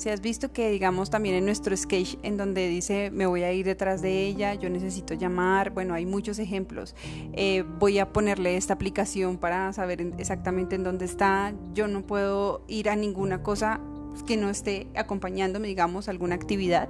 Si 0.00 0.08
has 0.08 0.22
visto 0.22 0.50
que, 0.50 0.70
digamos, 0.70 1.10
también 1.10 1.34
en 1.34 1.44
nuestro 1.44 1.76
sketch, 1.76 2.16
en 2.22 2.38
donde 2.38 2.68
dice 2.68 3.10
me 3.10 3.26
voy 3.26 3.42
a 3.42 3.52
ir 3.52 3.66
detrás 3.66 4.00
de 4.00 4.24
ella, 4.24 4.54
yo 4.54 4.70
necesito 4.70 5.12
llamar, 5.12 5.72
bueno, 5.72 5.92
hay 5.92 6.06
muchos 6.06 6.38
ejemplos. 6.38 6.94
Eh, 7.34 7.64
voy 7.78 7.98
a 7.98 8.10
ponerle 8.10 8.56
esta 8.56 8.72
aplicación 8.72 9.36
para 9.36 9.74
saber 9.74 10.00
exactamente 10.16 10.74
en 10.74 10.84
dónde 10.84 11.04
está. 11.04 11.52
Yo 11.74 11.86
no 11.86 12.00
puedo 12.06 12.64
ir 12.66 12.88
a 12.88 12.96
ninguna 12.96 13.42
cosa 13.42 13.78
que 14.26 14.38
no 14.38 14.48
esté 14.48 14.86
acompañándome, 14.96 15.68
digamos, 15.68 16.08
alguna 16.08 16.34
actividad. 16.34 16.88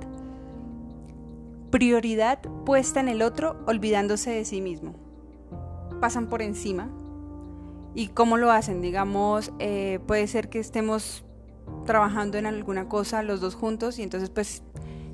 prioridad 1.73 2.39
puesta 2.65 3.01
en 3.01 3.09
el 3.09 3.23
otro, 3.23 3.57
olvidándose 3.67 4.31
de 4.31 4.45
sí 4.45 4.61
mismo. 4.61 4.95
Pasan 6.01 6.29
por 6.29 6.43
encima. 6.43 6.89
¿Y 7.93 8.07
cómo 8.07 8.37
lo 8.37 8.53
hacen? 8.53 8.81
Digamos, 8.81 9.53
eh, 9.59 9.99
puede 10.07 10.29
ser 10.29 10.49
que 10.49 10.61
estemos 10.61 11.25
trabajando 11.87 12.39
en 12.39 12.47
alguna 12.47 12.89
cosa 12.89 13.23
los 13.23 13.41
dos 13.41 13.55
juntos 13.55 13.99
y 13.99 14.03
entonces 14.03 14.31
pues 14.31 14.63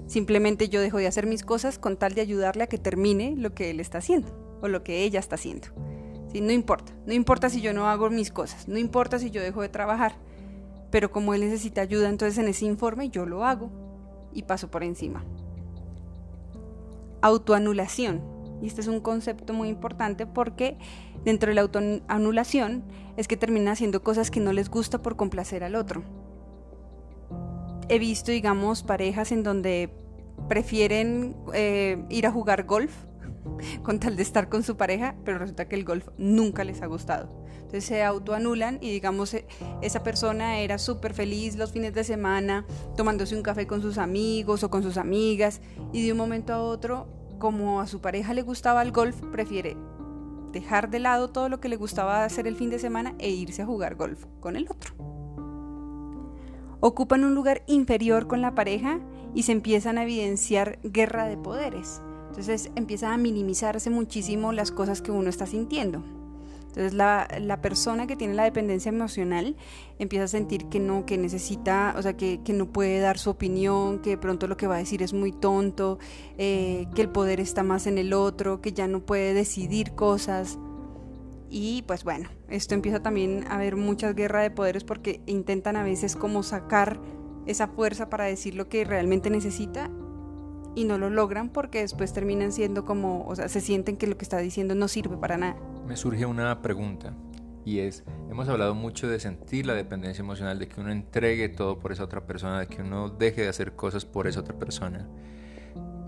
simplemente 0.06 0.68
yo 0.68 0.80
dejo 0.80 0.98
de 0.98 1.06
hacer 1.06 1.26
mis 1.26 1.42
cosas 1.42 1.78
con 1.78 1.96
tal 1.96 2.14
de 2.14 2.20
ayudarle 2.20 2.64
a 2.64 2.66
que 2.66 2.78
termine 2.78 3.34
lo 3.36 3.54
que 3.54 3.70
él 3.70 3.80
está 3.80 3.98
haciendo 3.98 4.58
o 4.60 4.68
lo 4.68 4.82
que 4.82 5.02
ella 5.04 5.20
está 5.20 5.36
haciendo. 5.36 5.68
¿Sí? 6.32 6.40
No 6.40 6.52
importa, 6.52 6.92
no 7.06 7.12
importa 7.12 7.48
si 7.50 7.60
yo 7.60 7.72
no 7.72 7.88
hago 7.88 8.10
mis 8.10 8.30
cosas, 8.30 8.68
no 8.68 8.78
importa 8.78 9.18
si 9.18 9.30
yo 9.30 9.42
dejo 9.42 9.62
de 9.62 9.68
trabajar, 9.68 10.16
pero 10.90 11.10
como 11.10 11.34
él 11.34 11.40
necesita 11.40 11.80
ayuda, 11.80 12.08
entonces 12.08 12.38
en 12.38 12.48
ese 12.48 12.64
informe 12.64 13.08
yo 13.08 13.26
lo 13.26 13.44
hago 13.44 13.70
y 14.32 14.42
paso 14.42 14.70
por 14.70 14.82
encima. 14.82 15.24
Autoanulación. 17.22 18.22
Y 18.62 18.66
este 18.66 18.80
es 18.80 18.86
un 18.86 19.00
concepto 19.00 19.52
muy 19.52 19.68
importante 19.68 20.26
porque 20.26 20.78
dentro 21.24 21.48
de 21.48 21.54
la 21.54 21.62
autoanulación 21.62 22.84
es 23.16 23.28
que 23.28 23.36
termina 23.36 23.72
haciendo 23.72 24.02
cosas 24.02 24.30
que 24.30 24.40
no 24.40 24.52
les 24.52 24.70
gusta 24.70 25.02
por 25.02 25.16
complacer 25.16 25.64
al 25.64 25.74
otro. 25.74 26.02
He 27.88 27.98
visto, 27.98 28.32
digamos, 28.32 28.82
parejas 28.82 29.32
en 29.32 29.42
donde 29.42 29.90
prefieren 30.48 31.36
eh, 31.54 32.04
ir 32.10 32.26
a 32.26 32.32
jugar 32.32 32.64
golf 32.64 32.92
con 33.82 34.00
tal 34.00 34.16
de 34.16 34.22
estar 34.22 34.48
con 34.48 34.62
su 34.62 34.76
pareja, 34.76 35.14
pero 35.24 35.38
resulta 35.38 35.68
que 35.68 35.76
el 35.76 35.84
golf 35.84 36.08
nunca 36.18 36.64
les 36.64 36.82
ha 36.82 36.86
gustado. 36.86 37.44
Entonces 37.56 37.84
se 37.84 38.04
autoanulan 38.04 38.78
y 38.80 38.92
digamos 38.92 39.34
e, 39.34 39.46
esa 39.82 40.02
persona 40.02 40.60
era 40.60 40.78
súper 40.78 41.14
feliz 41.14 41.56
los 41.56 41.72
fines 41.72 41.92
de 41.94 42.04
semana 42.04 42.64
tomándose 42.96 43.34
un 43.34 43.42
café 43.42 43.66
con 43.66 43.82
sus 43.82 43.98
amigos 43.98 44.62
o 44.62 44.70
con 44.70 44.84
sus 44.84 44.96
amigas 44.96 45.60
y 45.92 46.04
de 46.04 46.12
un 46.12 46.18
momento 46.18 46.52
a 46.52 46.62
otro, 46.62 47.08
como 47.38 47.80
a 47.80 47.86
su 47.86 48.00
pareja 48.00 48.34
le 48.34 48.42
gustaba 48.42 48.82
el 48.82 48.92
golf, 48.92 49.20
prefiere 49.32 49.76
dejar 50.52 50.90
de 50.90 51.00
lado 51.00 51.28
todo 51.28 51.48
lo 51.48 51.60
que 51.60 51.68
le 51.68 51.76
gustaba 51.76 52.24
hacer 52.24 52.46
el 52.46 52.56
fin 52.56 52.70
de 52.70 52.78
semana 52.78 53.14
e 53.18 53.30
irse 53.30 53.62
a 53.62 53.66
jugar 53.66 53.96
golf 53.96 54.24
con 54.40 54.56
el 54.56 54.68
otro. 54.70 55.15
Ocupan 56.80 57.24
un 57.24 57.34
lugar 57.34 57.62
inferior 57.66 58.26
con 58.26 58.40
la 58.40 58.54
pareja 58.54 59.00
y 59.34 59.44
se 59.44 59.52
empiezan 59.52 59.98
a 59.98 60.02
evidenciar 60.02 60.78
guerra 60.82 61.26
de 61.26 61.36
poderes. 61.36 62.02
Entonces 62.28 62.70
empieza 62.74 63.12
a 63.12 63.16
minimizarse 63.16 63.90
muchísimo 63.90 64.52
las 64.52 64.70
cosas 64.70 65.00
que 65.00 65.10
uno 65.10 65.30
está 65.30 65.46
sintiendo. 65.46 66.02
Entonces 66.76 66.92
la, 66.92 67.58
persona 67.62 68.06
que 68.06 68.16
tiene 68.16 68.34
la 68.34 68.44
dependencia 68.44 68.90
emocional 68.90 69.56
empieza 69.98 70.26
a 70.26 70.28
sentir 70.28 70.66
que 70.66 70.78
no, 70.78 71.06
que 71.06 71.16
necesita, 71.16 71.94
o 71.96 72.02
sea, 72.02 72.18
que, 72.18 72.38
no 72.52 72.66
puede 72.66 73.00
dar 73.00 73.16
su 73.16 73.30
opinión, 73.30 74.00
que 74.00 74.10
de 74.10 74.18
pronto 74.18 74.46
lo 74.46 74.58
que 74.58 74.66
va 74.66 74.74
a 74.74 74.78
decir 74.78 75.02
es 75.02 75.14
muy 75.14 75.32
tonto, 75.32 75.98
eh, 76.36 76.86
que 76.94 77.00
el 77.00 77.08
poder 77.08 77.40
está 77.40 77.62
más 77.62 77.86
en 77.86 77.96
el 77.96 78.12
otro, 78.12 78.60
que 78.60 78.72
ya 78.72 78.88
no 78.88 79.00
puede 79.00 79.32
decidir 79.32 79.92
cosas. 79.92 80.58
Y 81.48 81.82
pues 81.86 82.04
bueno, 82.04 82.28
esto 82.48 82.74
empieza 82.74 83.00
también 83.00 83.44
a 83.48 83.56
haber 83.56 83.76
muchas 83.76 84.14
guerras 84.14 84.42
de 84.42 84.50
poderes 84.50 84.84
porque 84.84 85.20
intentan 85.26 85.76
a 85.76 85.84
veces 85.84 86.16
como 86.16 86.42
sacar 86.42 87.00
esa 87.46 87.68
fuerza 87.68 88.10
para 88.10 88.24
decir 88.24 88.54
lo 88.54 88.68
que 88.68 88.84
realmente 88.84 89.30
necesita 89.30 89.90
y 90.74 90.84
no 90.84 90.98
lo 90.98 91.08
logran 91.08 91.48
porque 91.48 91.80
después 91.80 92.12
terminan 92.12 92.52
siendo 92.52 92.84
como, 92.84 93.24
o 93.26 93.34
sea, 93.34 93.48
se 93.48 93.60
sienten 93.60 93.96
que 93.96 94.06
lo 94.06 94.18
que 94.18 94.24
está 94.24 94.38
diciendo 94.38 94.74
no 94.74 94.88
sirve 94.88 95.16
para 95.16 95.36
nada. 95.36 95.56
Me 95.86 95.96
surge 95.96 96.26
una 96.26 96.60
pregunta 96.60 97.14
y 97.64 97.80
es, 97.80 98.04
hemos 98.30 98.48
hablado 98.48 98.74
mucho 98.74 99.08
de 99.08 99.18
sentir 99.18 99.66
la 99.66 99.74
dependencia 99.74 100.22
emocional, 100.22 100.58
de 100.58 100.68
que 100.68 100.80
uno 100.80 100.92
entregue 100.92 101.48
todo 101.48 101.78
por 101.78 101.92
esa 101.92 102.04
otra 102.04 102.26
persona, 102.26 102.60
de 102.60 102.66
que 102.68 102.82
uno 102.82 103.08
deje 103.08 103.42
de 103.42 103.48
hacer 103.48 103.72
cosas 103.74 104.04
por 104.04 104.28
esa 104.28 104.40
otra 104.40 104.56
persona. 104.56 105.08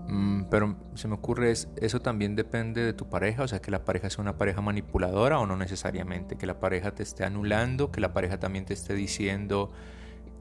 Mm, 0.09 0.45
pero 0.49 0.75
se 0.95 1.07
me 1.07 1.13
ocurre, 1.13 1.51
es, 1.51 1.69
¿eso 1.77 2.01
también 2.01 2.35
depende 2.35 2.83
de 2.83 2.93
tu 2.93 3.09
pareja? 3.09 3.43
O 3.43 3.47
sea, 3.47 3.61
que 3.61 3.69
la 3.69 3.85
pareja 3.85 4.09
sea 4.09 4.23
una 4.23 4.39
pareja 4.39 4.59
manipuladora 4.59 5.39
o 5.39 5.45
no 5.45 5.55
necesariamente, 5.55 6.35
que 6.35 6.47
la 6.47 6.59
pareja 6.59 6.95
te 6.95 7.03
esté 7.03 7.25
anulando, 7.25 7.91
que 7.91 8.01
la 8.01 8.11
pareja 8.11 8.39
también 8.39 8.65
te 8.65 8.73
esté 8.73 8.95
diciendo 8.95 9.71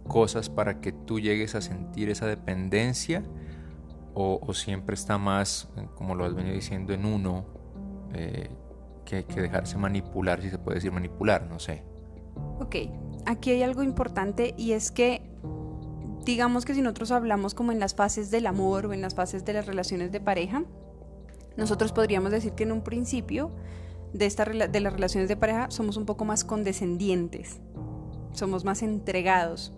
cosas 0.07 0.48
para 0.48 0.81
que 0.81 0.92
tú 0.92 1.20
llegues 1.20 1.54
a 1.54 1.61
sentir 1.61 2.09
esa 2.09 2.26
dependencia 2.26 3.22
o, 4.14 4.52
siempre 4.52 4.94
está 4.94 5.16
más, 5.16 5.68
eh, 5.76 5.87
como 5.94 6.16
lo 6.16 6.24
has 6.24 6.35
venido 6.35 6.54
diciendo, 6.54 6.92
en 6.92 7.04
uno 7.04 7.44
eh, 8.14 8.48
que, 9.04 9.24
que 9.24 9.40
dejarse 9.40 9.76
manipular, 9.76 10.42
si 10.42 10.50
se 10.50 10.59
puede 10.59 10.76
decir 10.76 10.90
manipular, 10.90 11.46
no 11.46 11.61
sé. 11.61 11.85
Ok, 12.59 12.74
aquí 13.26 13.50
hay 13.50 13.62
algo 13.62 13.85
importante 13.85 14.54
y 14.57 14.72
es 14.72 14.90
que 14.90 15.22
digamos 16.28 16.66
que 16.66 16.74
si 16.74 16.82
nosotros 16.82 17.10
hablamos 17.10 17.54
como 17.54 17.72
en 17.72 17.80
las 17.80 17.94
fases 17.94 18.30
del 18.30 18.46
amor 18.46 18.84
o 18.84 18.92
en 18.92 19.00
las 19.00 19.14
fases 19.14 19.46
de 19.46 19.54
las 19.54 19.64
relaciones 19.64 20.12
de 20.12 20.20
pareja, 20.20 20.62
nosotros 21.56 21.90
podríamos 21.92 22.30
decir 22.32 22.52
que 22.52 22.64
en 22.64 22.72
un 22.72 22.84
principio 22.84 23.50
de, 24.12 24.26
esta, 24.26 24.44
de 24.44 24.80
las 24.80 24.92
relaciones 24.92 25.30
de 25.30 25.38
pareja 25.38 25.70
somos 25.70 25.96
un 25.96 26.04
poco 26.04 26.26
más 26.26 26.44
condescendientes, 26.44 27.60
somos 28.32 28.66
más 28.66 28.82
entregados, 28.82 29.72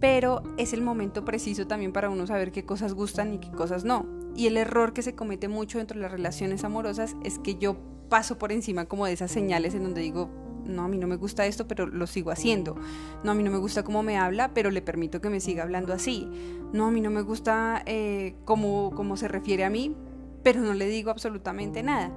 pero 0.00 0.42
es 0.56 0.72
el 0.72 0.80
momento 0.80 1.22
preciso 1.26 1.66
también 1.66 1.92
para 1.92 2.08
uno 2.08 2.26
saber 2.26 2.50
qué 2.50 2.64
cosas 2.64 2.94
gustan 2.94 3.34
y 3.34 3.38
qué 3.38 3.50
cosas 3.50 3.84
no. 3.84 4.06
Y 4.34 4.46
el 4.46 4.56
error 4.56 4.94
que 4.94 5.02
se 5.02 5.14
comete 5.14 5.48
mucho 5.48 5.76
dentro 5.76 5.96
de 5.98 6.02
las 6.02 6.12
relaciones 6.12 6.64
amorosas 6.64 7.14
es 7.24 7.38
que 7.38 7.56
yo 7.56 7.76
paso 8.08 8.38
por 8.38 8.52
encima 8.52 8.86
como 8.86 9.04
de 9.04 9.12
esas 9.12 9.30
señales 9.30 9.74
en 9.74 9.82
donde 9.82 10.00
digo, 10.00 10.30
no, 10.64 10.84
a 10.84 10.88
mí 10.88 10.98
no 10.98 11.06
me 11.06 11.16
gusta 11.16 11.46
esto, 11.46 11.66
pero 11.66 11.86
lo 11.86 12.06
sigo 12.06 12.30
haciendo. 12.30 12.76
No, 13.24 13.30
a 13.32 13.34
mí 13.34 13.42
no 13.42 13.50
me 13.50 13.58
gusta 13.58 13.82
cómo 13.82 14.02
me 14.02 14.18
habla, 14.18 14.52
pero 14.54 14.70
le 14.70 14.82
permito 14.82 15.20
que 15.20 15.30
me 15.30 15.40
siga 15.40 15.62
hablando 15.62 15.92
así. 15.92 16.28
No, 16.72 16.86
a 16.86 16.90
mí 16.90 17.00
no 17.00 17.10
me 17.10 17.22
gusta 17.22 17.82
eh, 17.86 18.34
cómo, 18.44 18.92
cómo 18.94 19.16
se 19.16 19.28
refiere 19.28 19.64
a 19.64 19.70
mí, 19.70 19.94
pero 20.42 20.60
no 20.60 20.74
le 20.74 20.86
digo 20.88 21.10
absolutamente 21.10 21.82
nada 21.82 22.10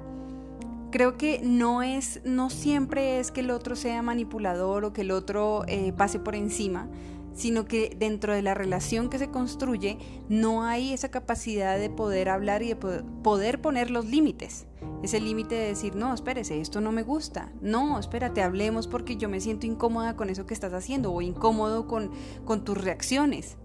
creo 0.96 1.18
que 1.18 1.42
no 1.44 1.84
es, 1.84 2.22
no 2.24 2.50
siempre 2.50 3.20
es 3.20 3.30
que 3.30 3.42
el 3.42 3.52
otro 3.52 3.76
sea 3.76 4.02
manipulador 4.02 4.86
o 4.86 4.94
que 4.94 5.02
el 5.02 5.12
otro 5.12 5.66
eh, 5.68 5.92
pase 5.92 6.20
por 6.20 6.36
encima, 6.36 6.88
sino 7.36 7.66
que 7.66 7.96
dentro 7.96 8.34
de 8.34 8.42
la 8.42 8.56
relación 8.56 9.10
que 9.10 9.20
se 9.20 9.30
construye 9.30 10.00
no 10.30 10.64
hay 10.64 10.94
esa 10.94 11.12
capacidad 11.12 11.78
de 11.78 11.90
poder 11.90 12.30
hablar 12.30 12.64
y 12.64 12.70
de 12.70 12.76
poder 12.76 13.62
poner 13.62 13.92
los 13.92 14.06
límites. 14.06 14.66
Ese 15.04 15.20
límite 15.20 15.54
de 15.54 15.68
decir, 15.68 15.96
no, 15.96 16.14
espérese, 16.14 16.60
esto 16.60 16.82
no 16.82 16.92
me 16.92 17.04
gusta. 17.04 17.52
No, 17.62 18.00
espérate, 18.00 18.42
hablemos 18.42 18.88
porque 18.88 19.18
yo 19.18 19.30
me 19.30 19.42
siento 19.42 19.68
incómoda 19.68 20.16
con 20.16 20.30
eso 20.30 20.46
que 20.46 20.54
estás 20.54 20.74
haciendo 20.74 21.12
o 21.12 21.22
incómodo 21.22 21.88
con, 21.88 22.12
con 22.46 22.64
tus 22.64 22.82
reacciones. 22.82 23.58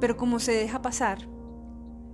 Pero 0.00 0.16
como 0.16 0.38
se 0.38 0.52
deja 0.52 0.80
pasar, 0.80 1.28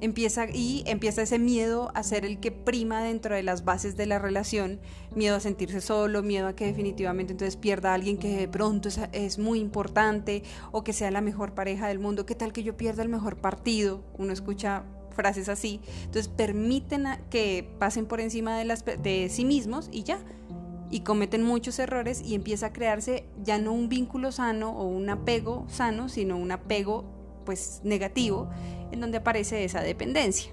empieza 0.03 0.47
y 0.53 0.83
empieza 0.87 1.23
ese 1.23 1.39
miedo 1.39 1.93
a 1.95 2.03
ser 2.03 2.25
el 2.25 2.41
que 2.41 2.51
prima 2.51 3.03
dentro 3.03 3.37
de 3.37 3.45
las 3.45 3.65
bases 3.65 3.97
de 3.97 4.07
la 4.07 4.19
relación, 4.19 4.81
miedo 5.15 5.37
a 5.37 5.41
sentirse 5.41 5.81
solo, 5.81 6.25
miedo 6.25 6.49
a 6.49 6.57
que 6.57 6.67
definitivamente 6.67 7.33
entonces 7.33 7.57
pierda 7.57 7.93
a 7.93 7.95
alguien 7.95 8.19
que 8.19 8.37
de 8.37 8.49
pronto 8.49 8.89
es, 9.13 9.39
muy 9.39 9.61
importante 9.61 10.43
o 10.73 10.83
que 10.83 10.93
sea 10.93 11.13
la 11.13 11.21
mejor 11.21 11.55
pareja 11.55 11.87
del 11.87 12.01
mundo, 12.01 12.27
qué 12.27 12.35
tal 12.35 12.53
que 12.53 12.65
yo 12.65 12.77
pierda 12.77 13.05
el 13.05 13.09
mejor 13.09 13.37
partido, 13.37 14.03
uno 14.19 14.33
escucha 14.33 14.85
frases 15.15 15.49
así, 15.49 15.81
entonces 16.05 16.27
permiten 16.27 17.05
que 17.31 17.71
pasen 17.79 18.07
por 18.07 18.21
encima 18.21 18.59
de, 18.59 18.97
de 19.03 19.29
sí 19.31 19.45
mismos 19.45 19.89
y 19.93 20.03
ya, 20.03 20.19
y 20.91 21.01
cometen 21.01 21.45
muchos 21.45 21.79
errores 21.79 22.23
y 22.23 22.35
empieza 22.35 22.67
a 22.67 22.73
crearse 22.73 23.25
ya 23.45 23.59
no 23.59 23.73
un 23.73 23.89
vínculo 23.89 24.33
sano 24.33 24.77
o 24.77 24.85
un 24.85 25.09
apego 25.11 25.65
sano, 25.69 26.09
sino 26.09 26.37
un 26.37 26.51
apego 26.51 27.05
pues 27.45 27.81
negativo 27.85 28.49
en 28.93 29.01
donde 29.01 29.19
aparece 29.19 29.65
esa 29.65 29.81
dependencia. 29.81 30.53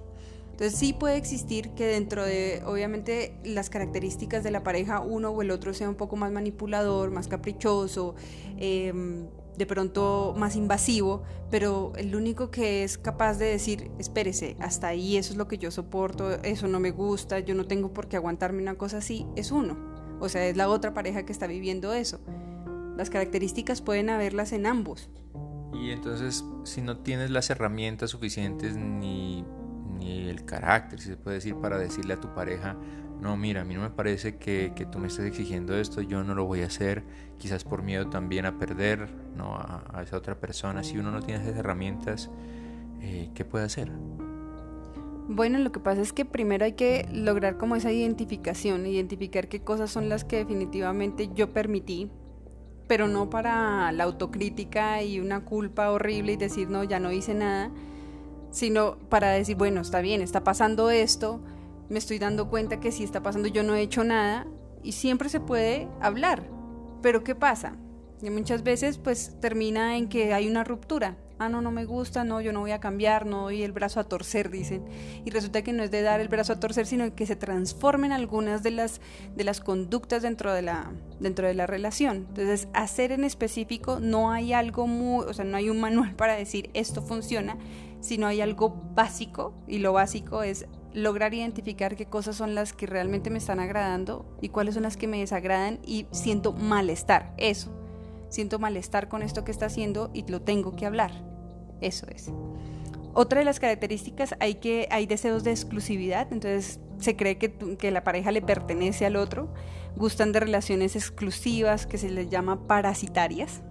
Entonces 0.59 0.77
sí 0.77 0.91
puede 0.91 1.15
existir 1.15 1.69
que 1.69 1.85
dentro 1.85 2.25
de, 2.25 2.61
obviamente, 2.65 3.33
las 3.45 3.69
características 3.69 4.43
de 4.43 4.51
la 4.51 4.61
pareja, 4.61 4.99
uno 4.99 5.29
o 5.29 5.41
el 5.41 5.51
otro 5.51 5.73
sea 5.73 5.87
un 5.87 5.95
poco 5.95 6.17
más 6.17 6.33
manipulador, 6.33 7.11
más 7.11 7.29
caprichoso, 7.29 8.15
em, 8.57 9.27
de 9.57 9.65
pronto 9.65 10.33
más 10.37 10.57
invasivo, 10.57 11.23
pero 11.49 11.93
el 11.95 12.13
único 12.13 12.51
que 12.51 12.83
es 12.83 12.97
capaz 12.97 13.37
de 13.37 13.45
decir, 13.45 13.89
espérese, 13.99 14.57
hasta 14.59 14.87
ahí 14.87 15.15
eso 15.15 15.31
es 15.31 15.37
lo 15.37 15.47
que 15.47 15.57
yo 15.57 15.71
soporto, 15.71 16.31
eso 16.43 16.67
no 16.67 16.81
me 16.81 16.91
gusta, 16.91 17.39
yo 17.39 17.55
no 17.55 17.65
tengo 17.65 17.93
por 17.93 18.09
qué 18.09 18.17
aguantarme 18.17 18.61
una 18.61 18.77
cosa 18.77 18.97
así, 18.97 19.25
es 19.37 19.51
uno. 19.51 19.77
O 20.19 20.27
sea, 20.27 20.45
es 20.45 20.57
la 20.57 20.67
otra 20.67 20.93
pareja 20.93 21.23
que 21.23 21.31
está 21.31 21.47
viviendo 21.47 21.93
eso. 21.93 22.19
Las 22.97 23.09
características 23.09 23.81
pueden 23.81 24.09
haberlas 24.09 24.51
en 24.51 24.65
ambos, 24.65 25.09
y 25.73 25.91
entonces, 25.91 26.45
si 26.63 26.81
no 26.81 26.97
tienes 26.97 27.29
las 27.29 27.49
herramientas 27.49 28.09
suficientes 28.09 28.75
ni, 28.75 29.43
ni, 29.97 30.29
el 30.29 30.45
carácter, 30.45 30.99
si 30.99 31.09
se 31.09 31.17
puede 31.17 31.35
decir, 31.35 31.55
para 31.55 31.77
decirle 31.77 32.13
a 32.13 32.19
tu 32.19 32.33
pareja, 32.33 32.75
no, 33.21 33.35
mira, 33.37 33.61
a 33.61 33.65
mí 33.65 33.75
no 33.75 33.81
me 33.81 33.89
parece 33.89 34.37
que, 34.37 34.71
que, 34.75 34.85
tú 34.85 34.97
me 34.97 35.07
estés 35.07 35.25
exigiendo 35.25 35.77
esto, 35.77 36.01
yo 36.01 36.23
no 36.23 36.33
lo 36.35 36.45
voy 36.45 36.61
a 36.61 36.67
hacer, 36.67 37.03
quizás 37.37 37.63
por 37.63 37.83
miedo 37.83 38.09
también 38.09 38.45
a 38.45 38.57
perder 38.57 39.09
¿no? 39.35 39.55
a, 39.55 40.01
esa 40.01 40.17
otra 40.17 40.39
persona. 40.39 40.83
Si 40.83 40.97
uno 40.97 41.11
no 41.11 41.21
tiene 41.21 41.43
esas 41.43 41.57
herramientas, 41.57 42.29
eh, 43.01 43.29
¿qué 43.35 43.45
puede 43.45 43.65
hacer? 43.65 43.91
Bueno, 45.27 45.59
lo 45.59 45.71
que 45.71 45.79
pasa 45.79 46.01
es 46.01 46.11
que 46.11 46.25
primero 46.25 46.65
hay 46.65 46.73
que 46.73 47.07
lograr 47.13 47.57
como 47.57 47.75
esa 47.75 47.91
identificación, 47.91 48.87
identificar 48.87 49.47
qué 49.47 49.61
cosas 49.61 49.91
son 49.91 50.09
las 50.09 50.23
que 50.23 50.37
definitivamente 50.37 51.29
yo 51.35 51.53
permití 51.53 52.09
pero 52.89 53.07
no 53.07 53.29
para 53.29 53.91
la 53.91 54.03
autocrítica 54.05 55.03
y 55.03 55.19
una 55.19 55.45
culpa 55.45 55.91
horrible 55.91 56.33
y 56.33 56.37
decir, 56.37 56.71
no, 56.71 56.83
ya 56.83 56.99
no 56.99 57.11
hice 57.11 57.35
nada, 57.35 57.69
sino 58.49 58.97
para 59.09 59.29
decir, 59.29 59.55
bueno, 59.55 59.81
está 59.81 60.01
bien, 60.01 60.23
está 60.23 60.43
pasando 60.43 60.89
esto, 60.89 61.39
me 61.87 61.99
estoy 61.99 62.17
dando 62.17 62.49
cuenta 62.49 62.79
que 62.79 62.91
si 62.91 63.03
está 63.03 63.21
pasando 63.21 63.47
yo 63.47 63.61
no 63.61 63.75
he 63.75 63.81
hecho 63.81 64.03
nada 64.03 64.47
y 64.81 64.93
siempre 64.93 65.29
se 65.29 65.39
puede 65.39 65.87
hablar. 66.01 66.49
Pero 67.03 67.23
¿qué 67.23 67.35
pasa? 67.35 67.75
Y 68.23 68.31
muchas 68.31 68.63
veces 68.63 68.97
pues 68.97 69.39
termina 69.39 69.95
en 69.95 70.09
que 70.09 70.33
hay 70.33 70.47
una 70.47 70.63
ruptura. 70.63 71.15
Ah, 71.39 71.47
no, 71.47 71.61
no 71.61 71.71
me 71.71 71.85
gusta, 71.85 72.25
no, 72.25 72.41
yo 72.41 72.51
no 72.51 72.59
voy 72.59 72.71
a 72.71 72.81
cambiar, 72.81 73.25
no 73.25 73.43
doy 73.43 73.63
el 73.63 73.71
brazo 73.71 74.01
a 74.01 74.03
torcer, 74.03 74.49
dicen. 74.49 74.83
Y 75.23 75.29
resulta 75.29 75.61
que 75.61 75.71
no 75.71 75.83
es 75.83 75.89
de 75.89 76.01
dar 76.01 76.19
el 76.19 76.27
brazo 76.27 76.51
a 76.51 76.59
torcer, 76.59 76.85
sino 76.85 77.15
que 77.15 77.25
se 77.25 77.37
transformen 77.37 78.11
algunas 78.11 78.61
de 78.61 78.71
las, 78.71 78.99
de 79.37 79.45
las 79.45 79.61
conductas 79.61 80.21
dentro 80.21 80.53
de, 80.53 80.63
la, 80.63 80.91
dentro 81.21 81.47
de 81.47 81.53
la 81.53 81.65
relación. 81.65 82.25
Entonces, 82.27 82.67
hacer 82.73 83.13
en 83.13 83.23
específico 83.23 84.01
no 84.01 84.31
hay 84.31 84.51
algo 84.51 84.85
muy, 84.85 85.23
o 85.25 85.33
sea, 85.33 85.45
no 85.45 85.55
hay 85.55 85.69
un 85.69 85.79
manual 85.79 86.13
para 86.15 86.35
decir 86.35 86.69
esto 86.73 87.01
funciona, 87.01 87.57
sino 88.01 88.27
hay 88.27 88.41
algo 88.41 88.75
básico 88.93 89.53
y 89.65 89.77
lo 89.77 89.93
básico 89.93 90.43
es 90.43 90.65
lograr 90.93 91.33
identificar 91.33 91.95
qué 91.95 92.05
cosas 92.05 92.35
son 92.35 92.53
las 92.53 92.73
que 92.73 92.85
realmente 92.85 93.29
me 93.29 93.37
están 93.37 93.61
agradando 93.61 94.25
y 94.41 94.49
cuáles 94.49 94.73
son 94.73 94.83
las 94.83 94.97
que 94.97 95.07
me 95.07 95.19
desagradan 95.19 95.79
y 95.85 96.07
siento 96.11 96.51
malestar, 96.51 97.33
eso. 97.37 97.71
Siento 98.29 98.59
malestar 98.59 99.09
con 99.09 99.23
esto 99.23 99.43
que 99.43 99.51
está 99.51 99.67
haciendo 99.67 100.11
y 100.13 100.23
lo 100.29 100.41
tengo 100.41 100.75
que 100.75 100.85
hablar. 100.85 101.28
Eso 101.81 102.07
es. 102.13 102.31
Otra 103.13 103.39
de 103.39 103.45
las 103.45 103.59
características 103.59 104.35
hay 104.39 104.55
que 104.55 104.87
hay 104.91 105.05
deseos 105.05 105.43
de 105.43 105.51
exclusividad, 105.51 106.31
entonces 106.31 106.79
se 106.99 107.15
cree 107.15 107.37
que, 107.37 107.51
que 107.77 107.91
la 107.91 108.03
pareja 108.03 108.31
le 108.31 108.41
pertenece 108.41 109.05
al 109.05 109.15
otro, 109.15 109.53
gustan 109.95 110.31
de 110.31 110.39
relaciones 110.39 110.95
exclusivas 110.95 111.87
que 111.87 111.97
se 111.97 112.09
les 112.09 112.29
llama 112.29 112.67
parasitarias, 112.67 113.61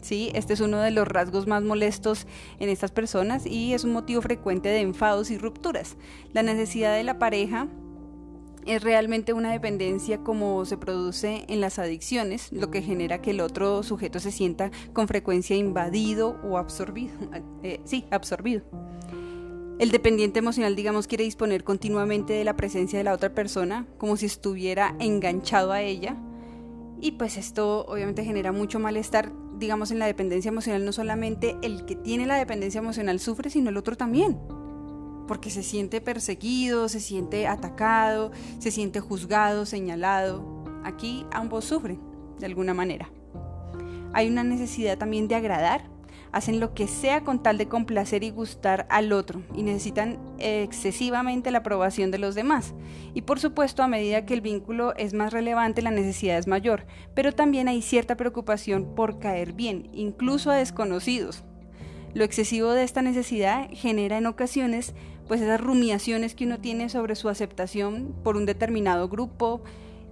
¿sí? 0.00 0.30
Este 0.34 0.52
es 0.52 0.60
uno 0.60 0.78
de 0.80 0.90
los 0.90 1.08
rasgos 1.08 1.46
más 1.46 1.62
molestos 1.62 2.26
en 2.60 2.68
estas 2.68 2.92
personas 2.92 3.46
y 3.46 3.74
es 3.74 3.84
un 3.84 3.92
motivo 3.92 4.22
frecuente 4.22 4.68
de 4.68 4.80
enfados 4.80 5.30
y 5.30 5.38
rupturas. 5.38 5.96
La 6.32 6.42
necesidad 6.42 6.94
de 6.94 7.04
la 7.04 7.18
pareja 7.18 7.68
es 8.68 8.82
realmente 8.82 9.32
una 9.32 9.50
dependencia 9.50 10.18
como 10.18 10.64
se 10.64 10.76
produce 10.76 11.44
en 11.48 11.60
las 11.60 11.78
adicciones, 11.78 12.52
lo 12.52 12.70
que 12.70 12.82
genera 12.82 13.22
que 13.22 13.30
el 13.30 13.40
otro 13.40 13.82
sujeto 13.82 14.20
se 14.20 14.30
sienta 14.30 14.70
con 14.92 15.08
frecuencia 15.08 15.56
invadido 15.56 16.38
o 16.44 16.58
absorbido. 16.58 17.14
Eh, 17.64 17.80
sí, 17.84 18.04
absorbido. 18.10 18.62
El 19.80 19.90
dependiente 19.90 20.38
emocional, 20.38 20.76
digamos, 20.76 21.08
quiere 21.08 21.24
disponer 21.24 21.64
continuamente 21.64 22.34
de 22.34 22.44
la 22.44 22.56
presencia 22.56 22.98
de 22.98 23.04
la 23.04 23.12
otra 23.12 23.34
persona, 23.34 23.86
como 23.98 24.16
si 24.16 24.26
estuviera 24.26 24.94
enganchado 25.00 25.72
a 25.72 25.82
ella. 25.82 26.16
Y 27.00 27.12
pues 27.12 27.36
esto 27.36 27.84
obviamente 27.86 28.24
genera 28.24 28.52
mucho 28.52 28.78
malestar 28.78 29.32
digamos, 29.58 29.90
en 29.90 29.98
la 29.98 30.06
dependencia 30.06 30.50
emocional, 30.50 30.84
no 30.84 30.92
solamente 30.92 31.56
el 31.62 31.84
que 31.84 31.96
tiene 31.96 32.26
la 32.26 32.36
dependencia 32.36 32.78
emocional 32.78 33.20
sufre, 33.20 33.50
sino 33.50 33.70
el 33.70 33.76
otro 33.76 33.96
también. 33.96 34.38
Porque 35.28 35.50
se 35.50 35.62
siente 35.62 36.00
perseguido, 36.00 36.88
se 36.88 36.98
siente 36.98 37.46
atacado, 37.46 38.32
se 38.58 38.72
siente 38.72 38.98
juzgado, 38.98 39.66
señalado. 39.66 40.64
Aquí 40.82 41.24
ambos 41.30 41.66
sufren, 41.66 42.00
de 42.40 42.46
alguna 42.46 42.74
manera. 42.74 43.10
Hay 44.12 44.28
una 44.28 44.42
necesidad 44.42 44.98
también 44.98 45.28
de 45.28 45.36
agradar, 45.36 45.84
hacen 46.32 46.60
lo 46.60 46.74
que 46.74 46.88
sea 46.88 47.22
con 47.22 47.42
tal 47.42 47.58
de 47.58 47.68
complacer 47.68 48.24
y 48.24 48.30
gustar 48.30 48.86
al 48.90 49.12
otro 49.12 49.42
y 49.54 49.62
necesitan 49.62 50.18
excesivamente 50.38 51.50
la 51.50 51.58
aprobación 51.58 52.10
de 52.10 52.18
los 52.18 52.34
demás. 52.34 52.74
Y 53.14 53.22
por 53.22 53.40
supuesto, 53.40 53.82
a 53.82 53.88
medida 53.88 54.24
que 54.24 54.34
el 54.34 54.40
vínculo 54.40 54.94
es 54.96 55.14
más 55.14 55.32
relevante, 55.32 55.82
la 55.82 55.90
necesidad 55.90 56.38
es 56.38 56.46
mayor, 56.46 56.86
pero 57.14 57.32
también 57.32 57.68
hay 57.68 57.82
cierta 57.82 58.16
preocupación 58.16 58.94
por 58.94 59.18
caer 59.18 59.52
bien, 59.52 59.88
incluso 59.92 60.50
a 60.50 60.56
desconocidos. 60.56 61.44
Lo 62.14 62.24
excesivo 62.24 62.72
de 62.72 62.84
esta 62.84 63.02
necesidad 63.02 63.68
genera 63.72 64.16
en 64.16 64.26
ocasiones 64.26 64.94
pues 65.28 65.40
esas 65.40 65.60
rumiaciones 65.60 66.34
que 66.34 66.46
uno 66.46 66.58
tiene 66.58 66.88
sobre 66.88 67.14
su 67.14 67.28
aceptación 67.28 68.14
por 68.24 68.36
un 68.36 68.46
determinado 68.46 69.08
grupo, 69.08 69.62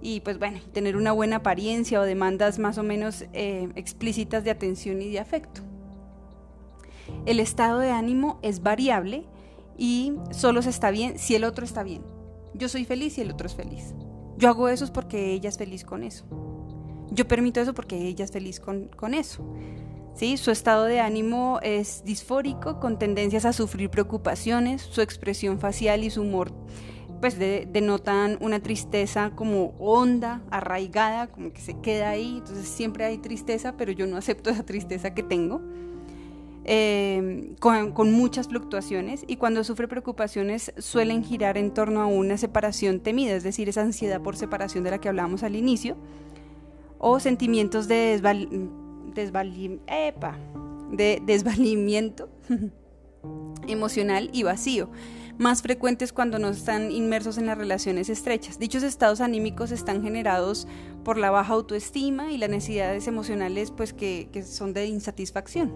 y 0.01 0.21
pues 0.21 0.37
bueno, 0.37 0.59
tener 0.73 0.95
una 0.95 1.11
buena 1.11 1.37
apariencia 1.37 1.99
o 1.99 2.03
demandas 2.03 2.59
más 2.59 2.77
o 2.77 2.83
menos 2.83 3.25
eh, 3.33 3.69
explícitas 3.75 4.43
de 4.43 4.51
atención 4.51 5.01
y 5.01 5.09
de 5.09 5.19
afecto. 5.19 5.61
El 7.25 7.39
estado 7.39 7.79
de 7.79 7.91
ánimo 7.91 8.39
es 8.41 8.61
variable 8.61 9.25
y 9.77 10.13
solo 10.31 10.61
se 10.61 10.69
está 10.69 10.91
bien 10.91 11.17
si 11.17 11.35
el 11.35 11.43
otro 11.43 11.65
está 11.65 11.83
bien. 11.83 12.03
Yo 12.53 12.69
soy 12.69 12.85
feliz 12.85 13.17
y 13.17 13.21
el 13.21 13.31
otro 13.31 13.47
es 13.47 13.55
feliz. 13.55 13.93
Yo 14.37 14.49
hago 14.49 14.69
eso 14.69 14.91
porque 14.93 15.31
ella 15.31 15.49
es 15.49 15.57
feliz 15.57 15.83
con 15.83 16.03
eso. 16.03 16.25
Yo 17.11 17.27
permito 17.27 17.59
eso 17.59 17.73
porque 17.73 18.07
ella 18.07 18.25
es 18.25 18.31
feliz 18.31 18.59
con, 18.59 19.13
eso. 19.13 19.43
¿Sí? 20.17 20.35
Su 20.37 20.49
estado 20.49 20.85
de 20.85 20.99
ánimo 20.99 21.59
es 21.61 22.03
disfórico, 22.03 22.79
con 22.79 22.97
tendencias 22.97 23.45
a 23.45 23.53
sufrir 23.53 23.91
preocupaciones, 23.91 24.81
su 24.81 25.01
expresión 25.01 25.59
facial 25.59 26.03
y 26.03 26.09
su 26.09 26.23
humor 26.23 26.51
pues 27.19 27.39
denotan 27.39 28.37
una 28.41 28.59
tristeza 28.59 29.31
como 29.35 29.73
honda, 29.79 30.41
arraigada, 30.51 31.27
como 31.27 31.51
que 31.51 31.61
se 31.61 31.79
queda 31.79 32.09
ahí, 32.09 32.37
entonces 32.37 32.67
siempre 32.67 33.05
hay 33.05 33.17
tristeza, 33.17 33.75
pero 33.75 33.91
yo 33.91 34.05
no 34.05 34.17
acepto 34.17 34.49
esa 34.49 34.65
tristeza 34.65 35.13
que 35.13 35.23
tengo. 35.23 35.61
Eh, 36.69 37.55
con, 37.59 38.11
muchas 38.11 38.49
fluctuaciones 38.49 39.23
y 39.25 39.37
cuando 39.37 39.63
sufre 39.63 39.87
preocupaciones 39.87 40.73
suelen 40.77 41.23
girar 41.23 41.57
en 41.57 41.73
torno 41.73 42.01
a 42.01 42.07
una 42.07 42.37
separación 42.37 42.99
temida, 42.99 43.35
es 43.35 43.43
decir, 43.43 43.69
esa 43.69 43.81
ansiedad 43.83 44.21
por 44.21 44.35
separación 44.35 44.83
de 44.83 44.91
la 44.91 44.97
que 44.99 45.07
hablábamos 45.07 45.43
al 45.43 45.55
inicio, 45.55 45.95
o 46.97 47.21
sentimientos 47.21 47.87
de, 47.87 48.19
de 50.91 51.21
desvalimiento 51.25 52.29
emocional 53.67 54.29
y 54.31 54.43
vacío, 54.43 54.89
más 55.37 55.61
frecuentes 55.61 56.13
cuando 56.13 56.39
no 56.39 56.49
están 56.49 56.91
inmersos 56.91 57.37
en 57.37 57.45
las 57.45 57.57
relaciones 57.57 58.09
estrechas. 58.09 58.57
Dichos 58.57 58.83
estados 58.83 59.21
anímicos 59.21 59.71
están 59.71 60.01
generados 60.01 60.67
por 61.03 61.17
la 61.17 61.29
baja 61.29 61.53
autoestima 61.53 62.31
y 62.31 62.37
las 62.37 62.49
necesidades 62.49 63.07
emocionales 63.07 63.71
pues, 63.71 63.93
que 63.93 64.43
son 64.43 64.73
de 64.73 64.87
insatisfacción. 64.87 65.71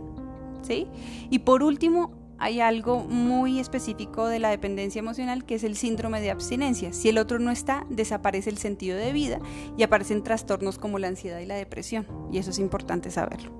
¿sí? 0.61 0.87
Y 1.29 1.39
por 1.39 1.63
último, 1.63 2.11
hay 2.41 2.59
algo 2.59 3.03
muy 3.03 3.59
específico 3.59 4.27
de 4.27 4.39
la 4.39 4.49
dependencia 4.49 4.97
emocional 4.97 5.45
que 5.45 5.53
es 5.53 5.63
el 5.63 5.75
síndrome 5.75 6.21
de 6.21 6.31
abstinencia. 6.31 6.91
Si 6.91 7.07
el 7.07 7.19
otro 7.19 7.37
no 7.37 7.51
está, 7.51 7.85
desaparece 7.91 8.49
el 8.49 8.57
sentido 8.57 8.97
de 8.97 9.13
vida 9.13 9.39
y 9.77 9.83
aparecen 9.83 10.23
trastornos 10.23 10.79
como 10.79 10.97
la 10.97 11.07
ansiedad 11.07 11.37
y 11.37 11.45
la 11.45 11.53
depresión. 11.53 12.07
Y 12.31 12.39
eso 12.39 12.49
es 12.49 12.57
importante 12.57 13.11
saberlo. 13.11 13.51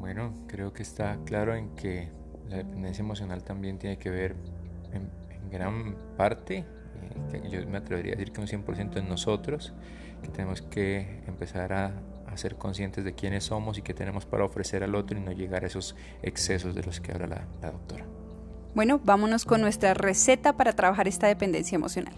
Bueno, 0.00 0.32
creo 0.46 0.72
que 0.72 0.82
está 0.82 1.18
claro 1.26 1.54
en 1.54 1.76
que 1.76 2.08
la 2.48 2.56
dependencia 2.56 3.02
emocional 3.02 3.44
también 3.44 3.78
tiene 3.78 3.98
que 3.98 4.08
ver 4.08 4.36
en, 4.92 5.10
gran 5.50 5.94
parte, 6.16 6.64
eh, 7.32 7.42
yo 7.50 7.64
me 7.68 7.76
atrevería 7.76 8.14
a 8.14 8.16
decir 8.16 8.32
que 8.32 8.40
un 8.40 8.46
100% 8.46 8.96
en 8.96 9.08
nosotros, 9.08 9.74
que 10.22 10.28
tenemos 10.28 10.62
que 10.62 11.22
empezar 11.26 11.74
a 11.74 11.92
ser 12.38 12.56
conscientes 12.56 13.04
de 13.04 13.14
quiénes 13.14 13.44
somos 13.44 13.78
y 13.78 13.82
qué 13.82 13.94
tenemos 13.94 14.26
para 14.26 14.44
ofrecer 14.44 14.82
al 14.82 14.94
otro 14.94 15.18
y 15.18 15.20
no 15.20 15.32
llegar 15.32 15.64
a 15.64 15.66
esos 15.66 15.96
excesos 16.22 16.74
de 16.74 16.82
los 16.82 17.00
que 17.00 17.12
habla 17.12 17.26
la, 17.26 17.46
la 17.60 17.70
doctora. 17.70 18.04
Bueno, 18.74 19.00
vámonos 19.02 19.44
con 19.44 19.60
nuestra 19.60 19.94
receta 19.94 20.56
para 20.56 20.72
trabajar 20.72 21.06
esta 21.06 21.28
dependencia 21.28 21.76
emocional. 21.76 22.14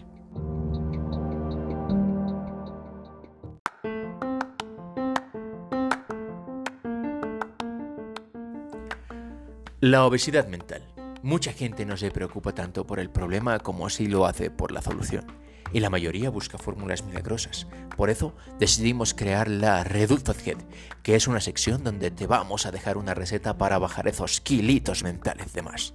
La 9.81 10.05
obesidad 10.05 10.48
mental. 10.48 10.83
Mucha 11.22 11.52
gente 11.52 11.85
no 11.85 11.96
se 11.96 12.11
preocupa 12.11 12.52
tanto 12.52 12.87
por 12.87 12.98
el 12.98 13.11
problema 13.11 13.59
como 13.59 13.90
si 13.90 14.07
lo 14.07 14.26
hace 14.26 14.50
por 14.50 14.72
la 14.72 14.81
solución 14.81 15.26
y 15.72 15.81
la 15.81 15.90
mayoría 15.90 16.31
busca 16.31 16.59
fórmulas 16.59 17.05
milagrosas. 17.05 17.66
Por 17.96 18.11
eso 18.11 18.35
decidimos 18.59 19.14
crear 19.14 19.48
la 19.48 19.85
Reductocet, 19.85 20.59
que 21.02 21.14
es 21.14 21.26
una 21.26 21.40
sección 21.40 21.85
donde 21.85 22.11
te 22.11 22.26
vamos 22.26 22.66
a 22.66 22.70
dejar 22.70 22.96
una 22.96 23.14
receta 23.14 23.59
para 23.59 23.79
bajar 23.79 24.09
esos 24.09 24.40
kilitos 24.40 25.02
mentales 25.02 25.52
de 25.52 25.62
más. 25.62 25.94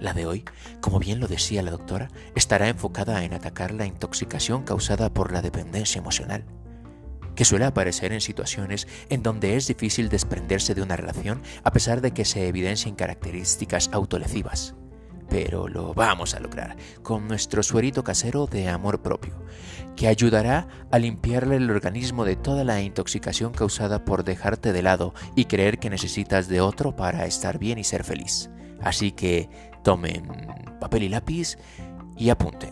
La 0.00 0.14
de 0.14 0.26
hoy, 0.26 0.44
como 0.80 0.98
bien 0.98 1.20
lo 1.20 1.28
decía 1.28 1.62
la 1.62 1.70
doctora, 1.70 2.08
estará 2.34 2.68
enfocada 2.68 3.24
en 3.24 3.34
atacar 3.34 3.72
la 3.72 3.86
intoxicación 3.86 4.64
causada 4.64 5.12
por 5.12 5.32
la 5.32 5.42
dependencia 5.42 6.00
emocional, 6.00 6.44
que 7.36 7.44
suele 7.44 7.64
aparecer 7.64 8.12
en 8.12 8.20
situaciones 8.20 8.88
en 9.08 9.22
donde 9.22 9.56
es 9.56 9.68
difícil 9.68 10.08
desprenderse 10.08 10.74
de 10.74 10.82
una 10.82 10.96
relación 10.96 11.42
a 11.62 11.72
pesar 11.72 12.00
de 12.00 12.12
que 12.12 12.24
se 12.24 12.48
evidencien 12.48 12.94
características 12.94 13.90
autolesivas 13.92 14.74
pero 15.28 15.68
lo 15.68 15.94
vamos 15.94 16.34
a 16.34 16.40
lograr 16.40 16.76
con 17.02 17.28
nuestro 17.28 17.62
suerito 17.62 18.04
casero 18.04 18.46
de 18.46 18.68
amor 18.68 19.00
propio, 19.02 19.34
que 19.96 20.08
ayudará 20.08 20.68
a 20.90 20.98
limpiarle 20.98 21.56
el 21.56 21.70
organismo 21.70 22.24
de 22.24 22.36
toda 22.36 22.64
la 22.64 22.80
intoxicación 22.82 23.52
causada 23.52 24.04
por 24.04 24.24
dejarte 24.24 24.72
de 24.72 24.82
lado 24.82 25.14
y 25.34 25.46
creer 25.46 25.78
que 25.78 25.90
necesitas 25.90 26.48
de 26.48 26.60
otro 26.60 26.96
para 26.96 27.26
estar 27.26 27.58
bien 27.58 27.78
y 27.78 27.84
ser 27.84 28.04
feliz. 28.04 28.50
Así 28.80 29.12
que 29.12 29.48
tomen 29.82 30.26
papel 30.80 31.04
y 31.04 31.08
lápiz 31.08 31.56
y 32.16 32.30
apunten. 32.30 32.70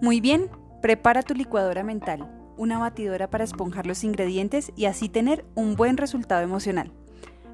Muy 0.00 0.20
bien, 0.20 0.50
prepara 0.82 1.22
tu 1.22 1.34
licuadora 1.34 1.82
mental, 1.82 2.30
una 2.56 2.78
batidora 2.78 3.28
para 3.28 3.44
esponjar 3.44 3.86
los 3.86 4.04
ingredientes 4.04 4.72
y 4.76 4.84
así 4.84 5.08
tener 5.08 5.44
un 5.54 5.74
buen 5.74 5.96
resultado 5.96 6.42
emocional. 6.42 6.92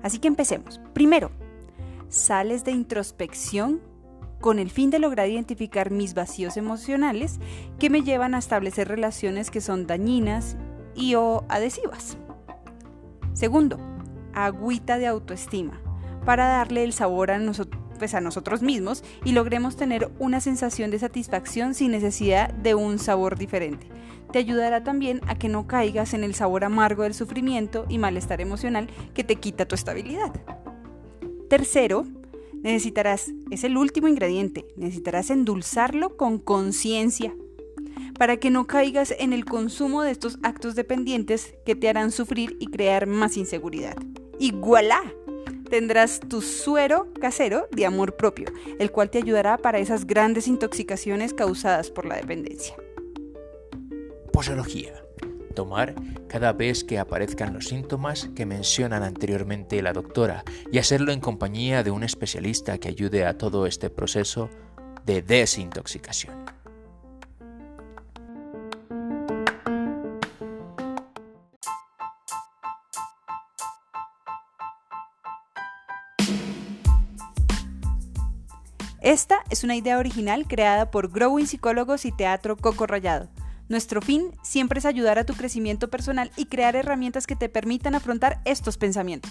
Así 0.03 0.19
que 0.19 0.29
empecemos. 0.29 0.81
Primero, 0.93 1.31
sales 2.13 2.65
de 2.65 2.73
introspección 2.73 3.81
con 4.41 4.59
el 4.59 4.71
fin 4.71 4.91
de 4.91 4.99
lograr 4.99 5.31
identificar 5.31 5.91
mis 5.91 6.15
vacíos 6.15 6.57
emocionales 6.57 7.39
que 7.79 7.89
me 7.89 8.03
llevan 8.03 8.35
a 8.35 8.39
establecer 8.39 8.89
relaciones 8.89 9.51
que 9.51 9.61
son 9.61 9.87
dañinas 9.87 10.57
y 10.95 11.15
o 11.15 11.45
adhesivas. 11.49 12.19
Segundo, 13.33 13.79
agüita 14.35 14.99
de 14.99 15.07
autoestima 15.07 15.81
para 16.27 16.49
darle 16.49 16.85
el 16.85 16.93
sabor 16.93 17.31
a, 17.31 17.41
pues 17.99 18.15
a 18.15 18.21
nosotros 18.21 18.63
mismos 18.63 19.05
y 19.25 19.33
logremos 19.33 19.77
tener 19.77 20.11
una 20.19 20.41
sensación 20.41 20.91
de 20.91 20.99
satisfacción 20.99 21.73
sin 21.73 21.93
necesidad 21.93 22.53
de 22.53 22.75
un 22.75 22.99
sabor 22.99 23.39
diferente. 23.39 23.89
Te 24.33 24.39
ayudará 24.39 24.85
también 24.85 25.21
a 25.29 25.37
que 25.37 25.49
no 25.49 25.67
caigas 25.67 26.13
en 26.13 26.25
el 26.25 26.35
sabor 26.35 26.65
amargo 26.65 27.05
del 27.05 27.15
sufrimiento 27.15 27.87
y 27.89 27.99
malestar 27.99 28.43
emocional 28.43 28.89
que 29.15 29.25
te 29.25 29.37
quita 29.37 29.67
tu 29.67 29.75
estabilidad. 29.75 30.33
Tercero, 31.53 32.07
necesitarás, 32.63 33.31
es 33.51 33.63
el 33.63 33.77
último 33.77 34.09
ingrediente, 34.09 34.65
necesitarás 34.75 35.29
endulzarlo 35.29 36.17
con 36.17 36.39
conciencia 36.39 37.37
para 38.19 38.39
que 38.39 38.49
no 38.49 38.67
caigas 38.67 39.15
en 39.19 39.35
el 39.35 39.45
consumo 39.45 40.01
de 40.01 40.13
estos 40.13 40.39
actos 40.43 40.77
dependientes 40.77 41.53
que 41.67 41.75
te 41.75 41.91
harán 41.91 42.11
sufrir 42.11 42.57
y 42.59 42.69
crear 42.69 43.07
más 43.07 43.37
inseguridad. 43.37 43.99
Y 44.39 44.55
tendrás 45.69 46.21
tu 46.21 46.41
suero 46.41 47.13
casero 47.21 47.69
de 47.71 47.85
amor 47.85 48.17
propio, 48.17 48.47
el 48.79 48.91
cual 48.91 49.11
te 49.11 49.19
ayudará 49.19 49.59
para 49.59 49.79
esas 49.79 50.07
grandes 50.07 50.49
intoxicaciones 50.49 51.35
causadas 51.35 51.91
por 51.91 52.07
la 52.07 52.17
dependencia. 52.17 52.77
Posología. 54.33 55.02
Tomar 55.53 55.95
cada 56.29 56.53
vez 56.53 56.85
que 56.85 56.99
aparezcan 56.99 57.55
los 57.55 57.69
síntomas 57.69 58.31
que 58.35 58.47
mencionan 58.47 59.03
anteriormente 59.03 59.83
la 59.83 59.93
doctora 59.93 60.45
y 60.71 60.79
hacerlo 60.79 61.13
en 61.13 61.21
compañía 61.21 61.83
de 61.83 61.91
un 61.91 62.03
especialista 62.05 62.79
que 62.79 62.89
ayude 62.89 63.27
a 63.27 63.37
todo 63.37 63.67
este 63.67 63.91
proceso 63.91 64.49
de 65.05 65.23
desintoxicación. 65.23 66.43
Esta 79.03 79.43
es 79.51 79.65
una 79.65 79.75
idea 79.75 79.99
original 79.99 80.47
creada 80.47 80.93
por 80.93 81.11
Growing 81.11 81.49
Psicólogos 81.49 82.05
y 82.05 82.13
Teatro 82.13 82.57
Coco 82.57 82.87
Rayado. 82.87 83.29
Nuestro 83.69 84.03
fin 84.03 84.33
siempre 84.43 84.79
es 84.79 84.87
ayudar 84.87 85.19
a 85.19 85.25
tu 85.25 85.35
crecimiento 85.35 85.89
personal 85.89 86.31
y 86.37 86.47
crear 86.47 86.77
herramientas 86.77 87.27
que 87.27 87.37
te 87.37 87.49
permitan 87.49 87.95
afrontar 87.95 88.41
estos 88.45 88.77
pensamientos. 88.77 89.31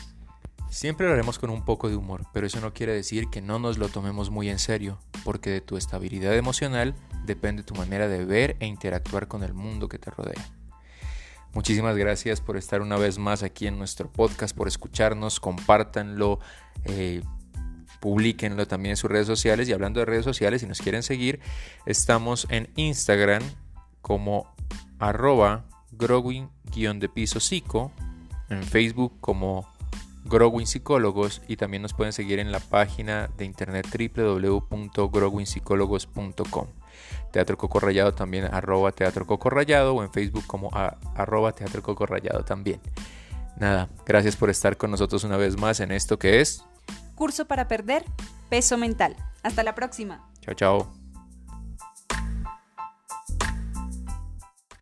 Siempre 0.69 1.05
lo 1.05 1.13
haremos 1.13 1.37
con 1.37 1.49
un 1.49 1.65
poco 1.65 1.89
de 1.89 1.97
humor, 1.97 2.25
pero 2.33 2.47
eso 2.47 2.61
no 2.61 2.73
quiere 2.73 2.93
decir 2.93 3.27
que 3.29 3.41
no 3.41 3.59
nos 3.59 3.77
lo 3.77 3.89
tomemos 3.89 4.29
muy 4.29 4.49
en 4.49 4.57
serio, 4.57 4.99
porque 5.25 5.49
de 5.49 5.61
tu 5.61 5.75
estabilidad 5.75 6.33
emocional 6.35 6.95
depende 7.25 7.63
tu 7.63 7.75
manera 7.75 8.07
de 8.07 8.23
ver 8.23 8.55
e 8.61 8.67
interactuar 8.67 9.27
con 9.27 9.43
el 9.43 9.53
mundo 9.53 9.89
que 9.89 9.99
te 9.99 10.09
rodea. 10.09 10.41
Muchísimas 11.53 11.97
gracias 11.97 12.39
por 12.39 12.55
estar 12.55 12.81
una 12.81 12.95
vez 12.95 13.17
más 13.17 13.43
aquí 13.43 13.67
en 13.67 13.77
nuestro 13.77 14.09
podcast, 14.09 14.55
por 14.55 14.69
escucharnos, 14.69 15.41
compártanlo. 15.41 16.39
Eh, 16.85 17.21
Publíquenlo 18.01 18.67
también 18.67 18.91
en 18.91 18.97
sus 18.97 19.11
redes 19.11 19.27
sociales. 19.27 19.69
Y 19.69 19.73
hablando 19.73 19.99
de 19.99 20.07
redes 20.07 20.25
sociales, 20.25 20.61
si 20.61 20.67
nos 20.67 20.81
quieren 20.81 21.03
seguir, 21.03 21.39
estamos 21.85 22.47
en 22.49 22.67
Instagram 22.75 23.43
como 24.01 24.53
arroba 24.99 25.65
growing-de 25.91 27.09
piso 27.09 27.39
psico, 27.39 27.91
en 28.49 28.63
Facebook 28.63 29.13
como 29.21 29.71
Growing 30.25 30.67
Psicólogos 30.67 31.41
y 31.47 31.55
también 31.57 31.81
nos 31.81 31.93
pueden 31.93 32.13
seguir 32.13 32.37
en 32.39 32.51
la 32.51 32.59
página 32.59 33.29
de 33.37 33.45
internet 33.45 33.87
www.growingpsicólogos.com. 33.87 36.67
Teatro 37.31 37.57
Coco 37.57 37.79
Rayado 37.79 38.13
también 38.13 38.45
arroba 38.45 38.91
Teatro 38.91 39.25
Coco 39.25 39.49
Rayado 39.49 39.95
o 39.95 40.03
en 40.03 40.11
Facebook 40.11 40.45
como 40.45 40.69
arroba 41.15 41.53
Teatro 41.53 41.81
Coco 41.81 42.05
Rayado 42.05 42.43
también. 42.43 42.81
Nada, 43.57 43.89
gracias 44.05 44.35
por 44.35 44.49
estar 44.49 44.75
con 44.77 44.91
nosotros 44.91 45.23
una 45.23 45.37
vez 45.37 45.57
más 45.57 45.79
en 45.79 45.91
esto 45.91 46.19
que 46.19 46.41
es 46.41 46.65
curso 47.15 47.45
para 47.45 47.67
perder 47.67 48.03
peso 48.49 48.77
mental. 48.77 49.15
Hasta 49.43 49.63
la 49.63 49.73
próxima. 49.75 50.27
Chao, 50.41 50.55
chao. 50.55 51.00